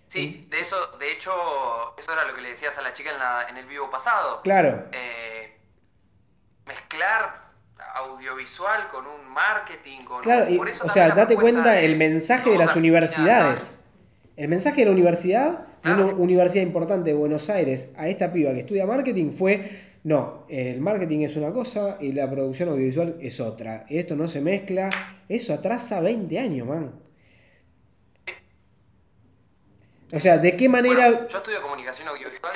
[0.09, 1.31] Sí, de eso, de hecho,
[1.97, 4.41] eso era lo que le decías a la chica en, la, en el vivo pasado.
[4.41, 4.87] Claro.
[4.91, 5.55] Eh,
[6.65, 7.49] mezclar
[7.95, 10.47] audiovisual con un marketing, con claro,
[10.83, 13.78] o sea, date cuenta el mensaje de las universidades.
[14.39, 18.53] El mensaje de la universidad, de una universidad importante de Buenos Aires, a esta piba
[18.53, 19.69] que estudia marketing fue,
[20.05, 23.85] no, el marketing es una cosa y la producción audiovisual es otra.
[23.89, 24.89] Esto no se mezcla,
[25.27, 27.01] eso atrasa 20 años, man.
[30.13, 31.27] O sea, ¿de qué manera...?
[31.27, 32.53] yo estudio comunicación audiovisual.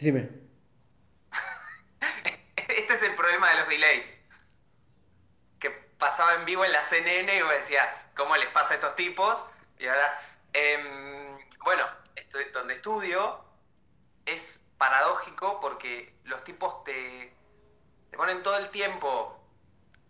[0.00, 0.30] Dime.
[2.56, 4.23] este es el problema de los delays.
[5.98, 9.42] Pasaba en vivo en la CNN y vos decías, ¿cómo les pasa a estos tipos?
[9.78, 10.20] Y ahora,
[10.52, 11.84] em, bueno,
[12.52, 13.44] donde estudio
[14.26, 17.32] es paradójico porque los tipos te,
[18.10, 19.40] te ponen todo el tiempo,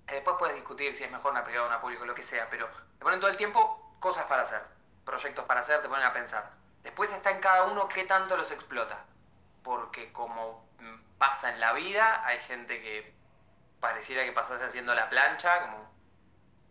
[0.07, 2.69] después puedes discutir si es mejor una privada o una pública, lo que sea, pero
[2.99, 4.75] te ponen todo el tiempo cosas para hacer
[5.05, 6.51] proyectos para hacer, te ponen a pensar.
[6.83, 9.05] Después está en cada uno qué tanto los explota.
[9.63, 10.67] Porque como
[11.19, 13.15] pasa en la vida, hay gente que
[13.81, 15.91] pareciera que pasase haciendo la plancha, como,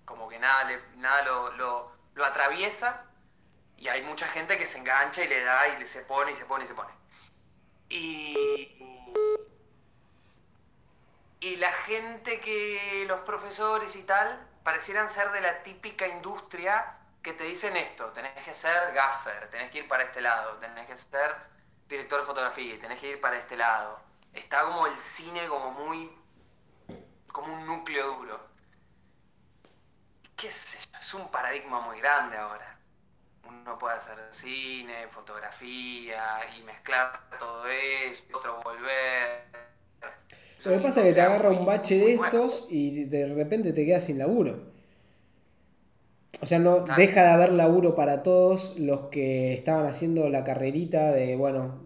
[0.06, 3.06] como que nada, nada lo, lo, atraviesa.
[3.78, 6.36] Y hay mucha gente que se engancha y le da y le se pone y
[6.36, 6.94] se pone y se pone.
[7.90, 9.14] Y,
[11.40, 17.34] y la gente que, los profesores y tal, parecieran ser de la típica industria que
[17.34, 20.96] te dicen esto, tenés que ser gaffer, tenés que ir para este lado, tenés que
[20.96, 21.36] ser
[21.88, 24.00] director de fotografía, tenés que ir para este lado.
[24.34, 26.12] Está como el cine como muy,
[27.34, 28.40] como un núcleo duro.
[30.38, 31.00] ¿Qué sé yo?
[31.00, 32.80] Es un paradigma muy grande ahora.
[33.46, 36.24] Uno puede hacer cine, fotografía
[36.58, 39.44] y mezclar todo eso, otro volver.
[40.64, 43.86] Lo que pasa es que te agarra un bache de estos y de repente te
[43.86, 44.72] quedas sin laburo.
[46.42, 51.12] O sea, no deja de haber laburo para todos los que estaban haciendo la carrerita
[51.12, 51.84] de, bueno,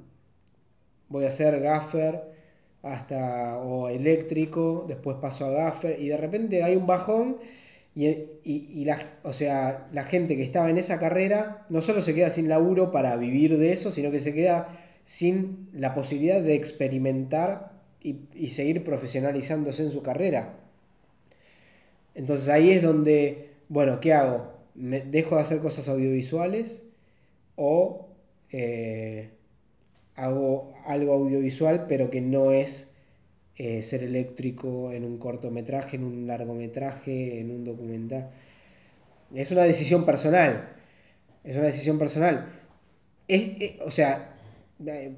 [1.09, 2.36] voy a ser gaffer
[2.93, 7.37] hasta o eléctrico, después paso a gaffer y de repente hay un bajón
[7.95, 8.07] y,
[8.43, 12.29] y, la, o sea, la gente que estaba en esa carrera no solo se queda
[12.29, 17.71] sin laburo para vivir de eso, sino que se queda sin la posibilidad de experimentar
[18.03, 20.59] y, y seguir profesionalizándose en su carrera.
[22.13, 24.53] Entonces ahí es donde bueno, ¿qué hago?
[24.75, 26.83] ¿Me ¿Dejo de hacer cosas audiovisuales
[27.55, 28.07] o
[28.51, 29.31] eh,
[30.17, 32.93] hago algo audiovisual pero que no es
[33.55, 38.29] eh, ser eléctrico en un cortometraje, en un largometraje, en un documental?
[39.33, 40.69] Es una decisión personal.
[41.43, 42.49] Es una decisión personal.
[43.85, 44.37] o sea,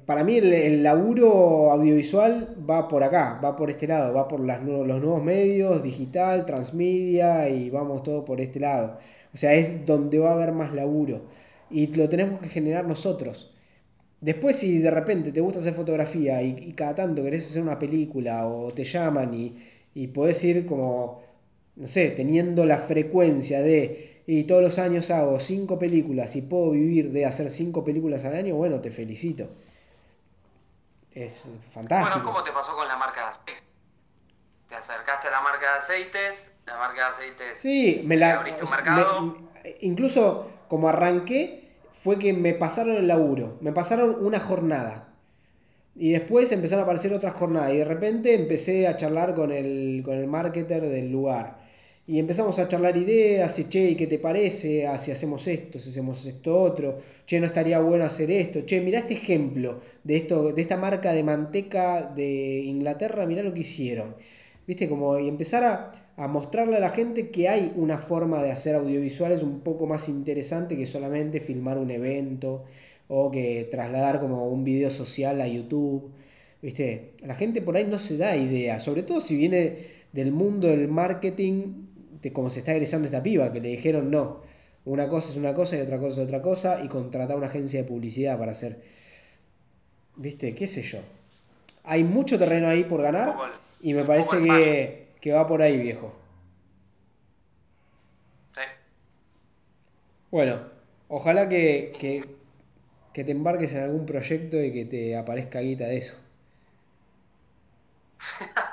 [0.06, 4.62] para mí el, laburo audiovisual va por acá, va por este lado, va por los
[4.62, 8.98] nuevos medios, digital, transmedia y vamos todo por este lado.
[9.34, 11.22] O sea, es donde va a haber más laburo
[11.70, 13.49] y lo tenemos que generar nosotros.
[14.20, 18.46] Después si de repente te gusta hacer fotografía y, cada tanto querés hacer una película
[18.46, 19.56] o te llaman y,
[19.94, 21.22] y podés ir como,
[21.76, 26.70] no sé, teniendo la frecuencia de y todos los años hago cinco películas y puedo
[26.70, 29.48] vivir de hacer cinco películas al año, bueno, te felicito.
[31.10, 32.16] Es fantástico.
[32.16, 33.62] Bueno, ¿cómo te pasó con la marca de aceites?
[34.68, 37.58] Te acercaste a la marca de aceites, la marca de aceites.
[37.58, 38.38] Sí, me la.
[38.38, 39.36] Abriste un mercado.
[39.80, 41.59] incluso como arranqué,
[42.02, 45.14] fue que me pasaron el laburo, me pasaron una jornada.
[45.96, 47.74] Y después empezaron a aparecer otras jornadas.
[47.74, 51.58] Y de repente empecé a charlar con el, con el marketer del lugar.
[52.06, 54.86] Y empezamos a charlar ideas, y che, ¿y qué te parece?
[54.86, 58.80] Ah, si hacemos esto, si hacemos esto otro, che, no estaría bueno hacer esto, che,
[58.80, 63.60] mirá este ejemplo de esto, de esta marca de manteca de Inglaterra, mirá lo que
[63.60, 64.16] hicieron.
[64.66, 64.88] ¿Viste?
[64.88, 68.74] Como y empezar a, a mostrarle a la gente que hay una forma de hacer
[68.74, 72.66] audiovisuales un poco más interesante que solamente filmar un evento
[73.08, 76.10] o que trasladar como un video social a YouTube.
[76.60, 77.12] ¿Viste?
[77.24, 79.78] La gente por ahí no se da idea, sobre todo si viene
[80.12, 81.86] del mundo del marketing
[82.20, 84.42] de cómo se está egresando esta piba, que le dijeron no,
[84.84, 87.80] una cosa es una cosa y otra cosa es otra cosa, y contratar una agencia
[87.80, 88.82] de publicidad para hacer.
[90.16, 90.54] ¿Viste?
[90.54, 90.98] ¿Qué sé yo?
[91.84, 93.36] Hay mucho terreno ahí por ganar
[93.80, 96.14] y me parece que, que, va por ahí, viejo.
[98.54, 98.62] Sí.
[100.30, 100.68] Bueno,
[101.08, 102.24] ojalá que, que,
[103.12, 106.16] que te embarques en algún proyecto y que te aparezca guita de eso.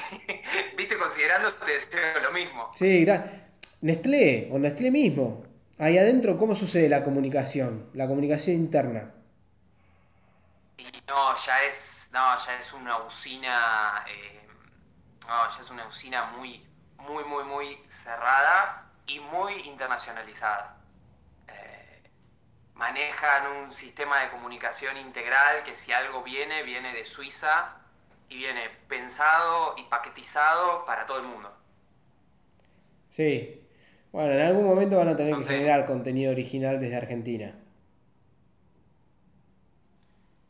[0.76, 2.70] Viste, considerando te deseo lo mismo.
[2.74, 3.06] Sí,
[3.82, 5.44] Nestlé, o Nestlé mismo.
[5.78, 7.90] Ahí adentro, ¿cómo sucede la comunicación?
[7.94, 9.14] La comunicación interna.
[11.08, 12.10] no, ya es.
[12.12, 14.04] No, ya es una usina.
[14.08, 14.49] Eh,
[15.26, 16.66] no, ya es una usina muy,
[16.98, 20.76] muy, muy, muy cerrada y muy internacionalizada.
[21.48, 22.02] Eh,
[22.74, 27.76] manejan un sistema de comunicación integral que si algo viene, viene de Suiza
[28.28, 31.52] y viene pensado y paquetizado para todo el mundo.
[33.08, 33.56] Sí.
[34.12, 37.54] Bueno, en algún momento van a tener que generar contenido original desde Argentina.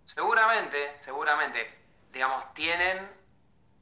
[0.06, 1.68] Seguramente, seguramente.
[2.12, 3.19] Digamos, tienen.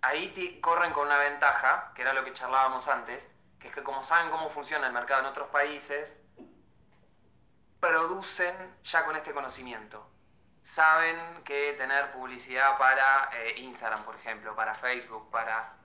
[0.02, 3.28] Ahí corren con una ventaja, que era lo que charlábamos antes,
[3.58, 6.16] que es que como saben cómo funciona el mercado en otros países,
[7.80, 10.08] producen ya con este conocimiento.
[10.62, 15.76] Saben que tener publicidad para eh, Instagram, por ejemplo, para Facebook, para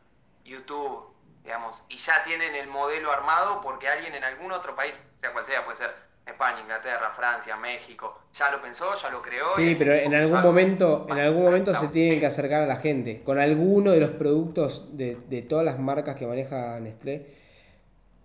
[0.43, 5.31] YouTube, digamos, y ya tienen el modelo armado porque alguien en algún otro país, sea
[5.33, 9.45] cual sea, puede ser España, Inglaterra, Francia, México, ya lo pensó, ya lo creó.
[9.55, 13.23] Sí, pero en algún momento, en algún momento se tienen que acercar a la gente
[13.23, 17.35] con alguno de los productos de, de todas las marcas que maneja Nestlé.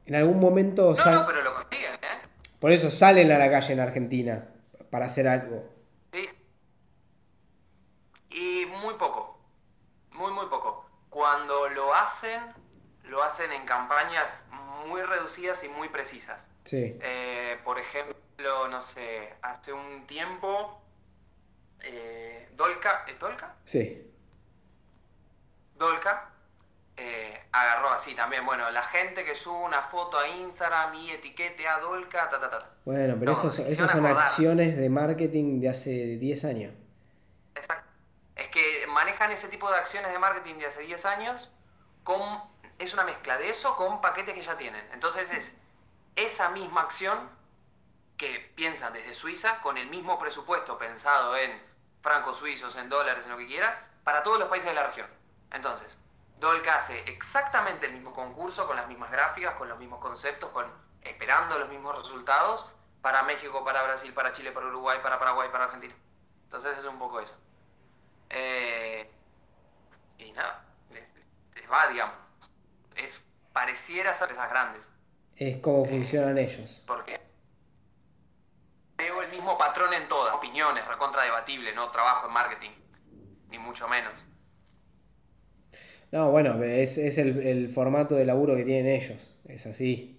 [0.06, 2.28] En algún momento no, no, pero lo consiguen, ¿eh?
[2.58, 4.48] Por eso salen a la calle en Argentina
[4.90, 5.64] para hacer algo.
[8.30, 9.38] Y muy poco,
[10.12, 10.86] muy, muy poco.
[11.10, 12.40] Cuando lo hacen,
[13.08, 14.44] lo hacen en campañas
[14.86, 16.46] muy reducidas y muy precisas.
[16.64, 16.98] Sí.
[17.00, 20.80] Eh, por ejemplo, no sé, hace un tiempo,
[21.80, 23.54] eh, Dolca, ¿es Dolca?
[23.64, 24.04] Sí.
[25.74, 26.30] Dolca,
[26.96, 31.66] eh, agarró así también, bueno, la gente que sube una foto a Instagram y etiquete
[31.68, 32.70] a Dolca, ta, ta, ta.
[32.84, 36.74] Bueno, pero esos, son acciones de marketing de hace 10 años.
[37.54, 37.88] Exacto.
[38.34, 41.52] Es que manejan ese tipo de acciones de marketing de hace 10 años
[42.02, 42.20] con,
[42.78, 44.88] es una mezcla de eso con paquetes que ya tienen.
[44.92, 45.54] Entonces es
[46.16, 47.28] esa misma acción
[48.16, 51.62] que piensan desde Suiza con el mismo presupuesto pensado en
[52.02, 55.08] francos suizos, en dólares, en lo que quiera, para todos los países de la región.
[55.50, 55.98] Entonces,
[56.38, 60.66] Dolca hace exactamente el mismo concurso, con las mismas gráficas, con los mismos conceptos, con
[61.02, 62.66] esperando los mismos resultados
[63.02, 65.94] para México, para Brasil, para Chile, para Uruguay, para Paraguay, para Argentina.
[66.44, 67.36] Entonces es un poco eso.
[68.30, 69.10] Eh,
[70.18, 72.27] y nada, les va, digamos.
[72.98, 74.86] Es, pareciera ser esas grandes.
[75.36, 76.82] Es como eh, funcionan ellos.
[76.86, 77.20] ¿Por qué?
[78.96, 80.34] Veo el mismo patrón en todas.
[80.34, 82.70] Opiniones, recontra debatible, no trabajo en marketing,
[83.48, 84.24] ni mucho menos.
[86.10, 90.18] No, bueno, es, el, formato de laburo que tienen ellos, es así.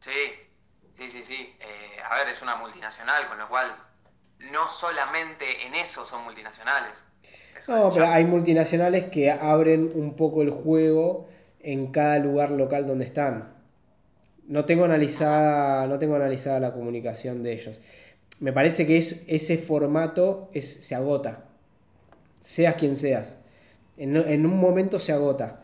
[0.00, 0.50] Sí,
[0.98, 1.56] sí, sí, sí.
[1.60, 3.74] Eh, a ver, es una multinacional, con lo cual
[4.50, 7.04] no solamente en eso son multinacionales.
[7.68, 11.28] No, pero hay multinacionales que abren un poco el juego
[11.60, 13.54] en cada lugar local donde están.
[14.48, 17.80] No tengo analizada, no tengo analizada la comunicación de ellos.
[18.40, 21.44] Me parece que es, ese formato es, se agota.
[22.40, 23.38] Seas quien seas.
[23.96, 24.16] En,
[24.46, 25.62] un momento se agota.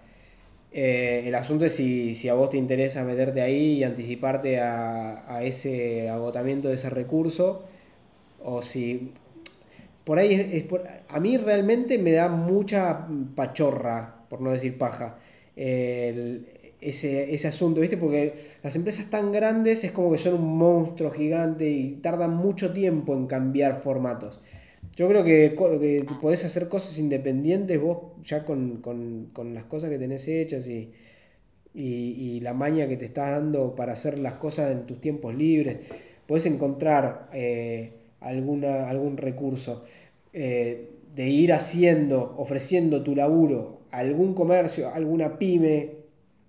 [0.70, 6.08] Eh, el asunto es si, a vos te interesa meterte ahí y anticiparte a, ese
[6.08, 7.64] agotamiento de ese recurso,
[8.42, 9.12] o si...
[10.08, 10.64] Por ahí es,
[11.10, 15.18] a mí realmente me da mucha pachorra, por no decir paja,
[15.54, 17.98] ese, ese asunto, ¿viste?
[17.98, 18.32] Porque
[18.62, 23.12] las empresas tan grandes es como que son un monstruo gigante y tardan mucho tiempo
[23.12, 24.40] en cambiar formatos.
[24.96, 28.80] Yo creo que, que podés hacer cosas independientes vos ya con,
[29.52, 30.90] las cosas que tenés hechas y,
[31.74, 35.76] y, la maña que te estás dando para hacer las cosas en tus tiempos libres.
[36.26, 39.84] Podés encontrar eh, alguna, algún recurso
[40.32, 45.98] eh, de ir haciendo, ofreciendo tu laburo a algún comercio, alguna pyme,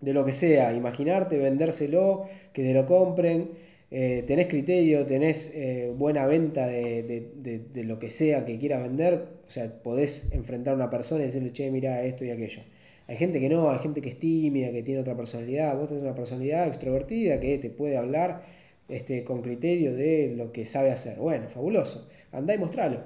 [0.01, 3.49] de lo que sea, imaginarte, vendérselo, que te lo compren
[3.91, 9.49] eh, tenés criterio, tenés eh, buena venta de, lo que sea que quieras vender, o
[9.51, 12.61] sea, podés enfrentar a una persona y decirle, che, mira esto y aquello.
[13.07, 16.03] Hay gente que no, hay gente que es tímida, que tiene otra personalidad, vos tenés
[16.03, 18.43] una personalidad extrovertida que te puede hablar
[18.89, 21.17] este, con criterio de lo que sabe hacer.
[21.17, 22.09] Bueno, fabuloso.
[22.31, 23.01] Andá y mostralo.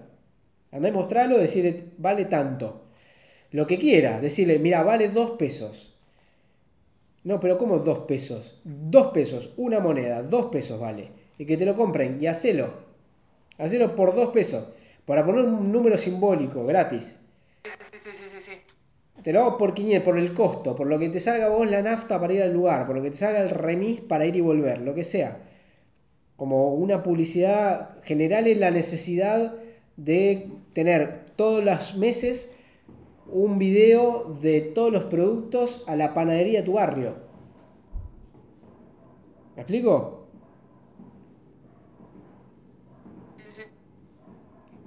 [0.72, 2.86] Andá y mostralo, decirle, vale tanto.
[3.52, 5.94] Lo que quiera, decirle, mira, vale dos pesos
[7.24, 8.60] no, pero ¿cómo dos pesos?
[8.66, 11.10] Dos pesos, una moneda, dos pesos vale.
[11.38, 12.74] Y que te lo compren y hacelo.
[13.58, 14.66] Hacelo por dos pesos.
[15.06, 17.20] Para poner un número simbólico, gratis.
[17.64, 18.52] Sí, sí, sí, sí, sí.
[19.22, 21.82] Te lo hago por 500, por el costo, por lo que te salga vos la
[21.82, 24.42] nafta para ir al lugar, por lo que te salga el remis para ir y
[24.42, 25.38] volver, lo que sea.
[26.44, 29.56] Como una publicidad general en la necesidad
[29.96, 32.58] de tener todos los meses
[33.28, 37.16] un video de todos los productos a la panadería de tu barrio.
[39.56, 40.28] ¿Me explico?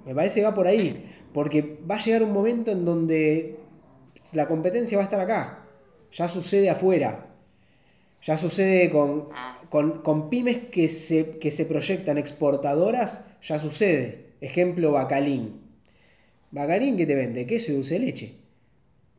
[0.04, 3.60] Me parece que va por ahí, porque va a llegar un momento en donde
[4.34, 5.64] la competencia va a estar acá.
[6.12, 7.25] Ya sucede afuera.
[8.22, 9.28] Ya sucede con,
[9.70, 14.26] con, pymes que se, que se proyectan exportadoras, ya sucede.
[14.40, 15.60] Ejemplo, Bacalín.
[16.50, 18.32] Bacalín que te vende queso y dulce de leche.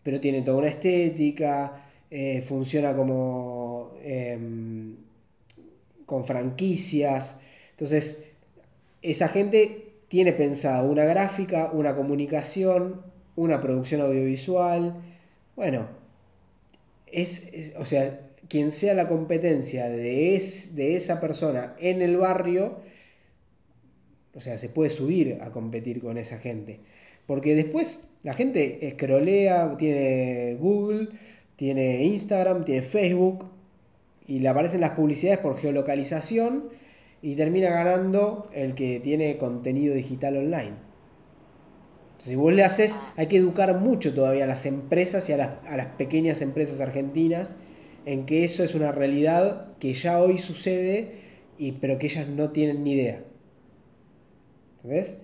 [0.04, 4.96] Pero tiene toda una estética, eh, funciona como em,
[6.06, 7.40] con franquicias.
[7.72, 8.26] Entonces,
[9.02, 13.02] esa gente tiene pensada una gráfica, una comunicación,
[13.36, 14.96] una producción audiovisual.
[15.56, 15.88] Bueno,
[17.08, 20.42] es, o sea, quien sea la competencia de,
[20.74, 22.80] de esa persona en el barrio,
[24.34, 26.80] o sea, se puede subir a competir con esa gente.
[27.26, 31.10] Porque después la gente escrolea, tiene Google,
[31.56, 33.50] tiene Instagram, tiene Facebook
[34.28, 36.70] y le aparecen las publicidades por geolocalización
[37.22, 40.76] y termina ganando el que tiene contenido digital online.
[42.20, 45.50] si vos le haces, hay que educar mucho todavía a las empresas y a las,
[45.68, 47.58] a las pequeñas empresas argentinas
[48.08, 51.12] en que eso es una realidad que ya hoy sucede,
[51.58, 53.22] y, pero que ellas no tienen ni idea.
[54.84, 55.20] ¿Ves?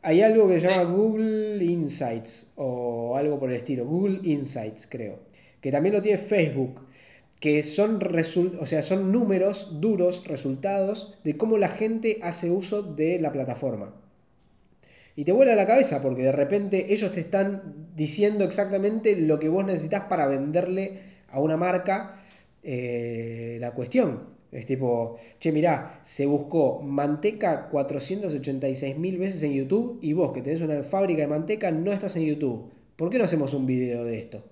[0.00, 5.18] Hay algo que se llama Google Insights o algo por el estilo, Google Insights creo,
[5.60, 6.86] que también lo tiene Facebook,
[7.38, 8.00] que son,
[8.58, 13.94] o sea, son números duros, resultados de cómo la gente hace uso de la plataforma.
[15.16, 19.50] Y te vuela la cabeza porque de repente ellos te están diciendo exactamente lo que
[19.50, 22.22] vos necesitas para venderle a una marca
[22.62, 24.32] eh, la cuestión.
[24.52, 30.42] Es tipo, che, mirá, se buscó manteca 486 mil veces en YouTube y vos que
[30.42, 32.70] tenés una fábrica de manteca no estás en YouTube.
[32.96, 34.44] ¿Por qué no hacemos un video de esto?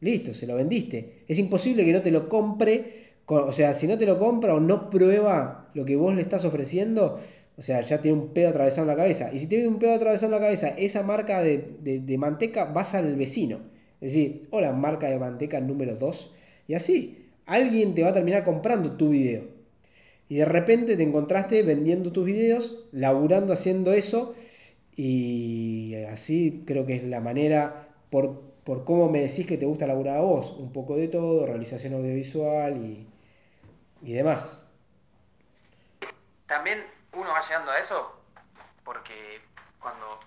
[0.00, 1.24] Listo, se lo vendiste.
[1.26, 3.16] Es imposible que no te lo compre.
[3.26, 6.44] O sea, si no te lo compra o no prueba lo que vos le estás
[6.44, 7.18] ofreciendo,
[7.56, 9.32] o sea, ya tiene un pedo atravesado en la cabeza.
[9.32, 12.94] Y si tiene un pedo atravesado en la cabeza, esa marca de, de manteca vas
[12.94, 13.58] al vecino.
[14.00, 16.34] Es decir, hola, marca de manteca número 2.
[16.68, 19.44] Y así, alguien te va a terminar comprando tu video.
[20.28, 24.34] Y de repente te encontraste vendiendo tus videos, laburando haciendo eso.
[24.96, 29.86] Y así creo que es la manera, por, por cómo me decís que te gusta
[29.86, 33.06] laburar a vos, un poco de todo, realización audiovisual y,
[34.02, 34.68] y demás.
[36.46, 36.78] También
[37.12, 38.20] uno va llegando a eso
[38.84, 39.40] porque
[39.80, 40.20] cuando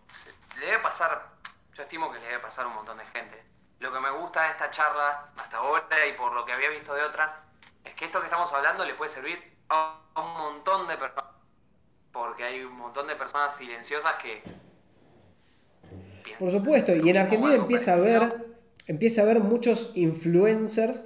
[0.59, 1.33] le debe pasar,
[1.75, 3.48] yo estimo que le debe pasar a un montón de gente
[3.79, 6.93] lo que me gusta de esta charla hasta ahora y por lo que había visto
[6.93, 7.33] de otras,
[7.85, 9.37] es que esto que estamos hablando le puede servir
[9.69, 11.31] a un montón de personas.
[12.11, 14.41] Porque hay un montón de personas silenciosas que...
[16.37, 18.47] Por supuesto, y en Argentina empieza a haber,
[18.87, 21.05] empieza a haber muchos influencers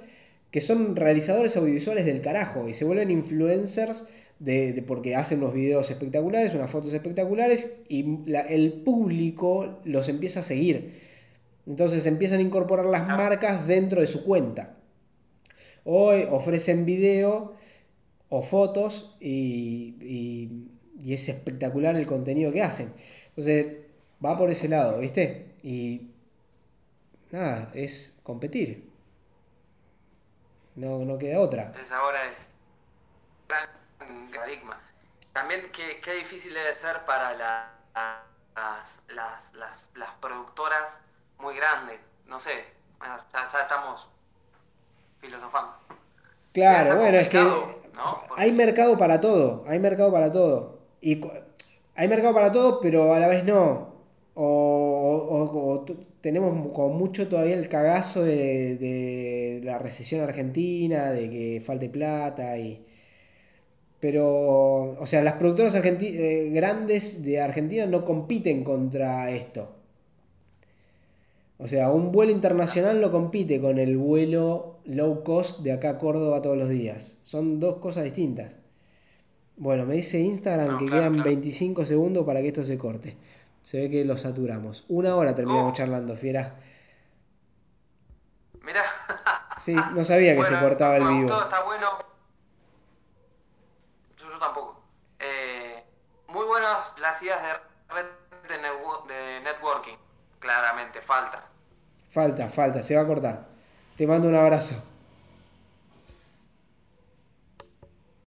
[0.50, 4.06] que son realizadores audiovisuales del carajo y se vuelven influencers
[4.38, 10.42] de, porque hacen unos videos espectaculares, unas fotos espectaculares y el público los empieza a
[10.44, 11.03] seguir.
[11.66, 14.76] Entonces empiezan a incorporar las marcas dentro de su cuenta.
[15.84, 17.56] Hoy ofrecen video
[18.28, 20.70] o fotos y,
[21.06, 22.92] es espectacular el contenido que hacen.
[23.28, 23.78] Entonces
[24.24, 25.54] va por ese lado, ¿viste?
[25.62, 26.10] Y
[27.30, 28.90] nada, es competir.
[30.76, 31.72] No, no queda otra.
[31.80, 32.34] Es ahora el
[33.48, 34.80] gran paradigma.
[35.32, 40.98] También qué, qué, difícil debe ser para las, las, las, las productoras
[41.38, 42.64] muy grande, no sé,
[43.00, 44.08] ya, estamos
[45.20, 45.72] filosofando.
[46.52, 47.44] Claro, bueno, es que
[48.36, 50.78] hay mercado para todo, hay mercado para todo.
[51.00, 51.20] Y
[51.94, 53.94] hay mercado para todo, pero a la vez no.
[54.34, 55.84] O,
[56.20, 62.84] tenemos como mucho todavía el cagazo de, la recesión argentina, de que falte plata y...
[64.00, 69.74] Pero, o sea, las productoras eh, grandes de Argentina no compiten contra esto.
[71.58, 75.98] O sea, un vuelo internacional no compite con el vuelo low cost de acá a
[75.98, 77.18] Córdoba todos los días.
[77.22, 78.58] Son dos cosas distintas.
[79.56, 83.16] Bueno, me dice Instagram que quedan 25 segundos para que esto se corte.
[83.62, 84.84] Se ve que lo saturamos.
[84.88, 85.76] Una hora terminamos oh.
[85.76, 86.56] charlando, fiera.
[88.64, 88.82] Mirá.
[89.58, 91.28] sí, no sabía que se cortaba el vivo.
[91.28, 91.86] Todo está bueno.
[94.18, 94.82] Yo, tampoco.
[95.20, 95.84] Eh,
[96.28, 98.06] muy buenas las ideas de red
[98.48, 99.96] de networking
[100.38, 101.42] claramente falta.
[102.10, 103.46] Falta, falta, se va a cortar.
[103.96, 104.82] Te mando un abrazo.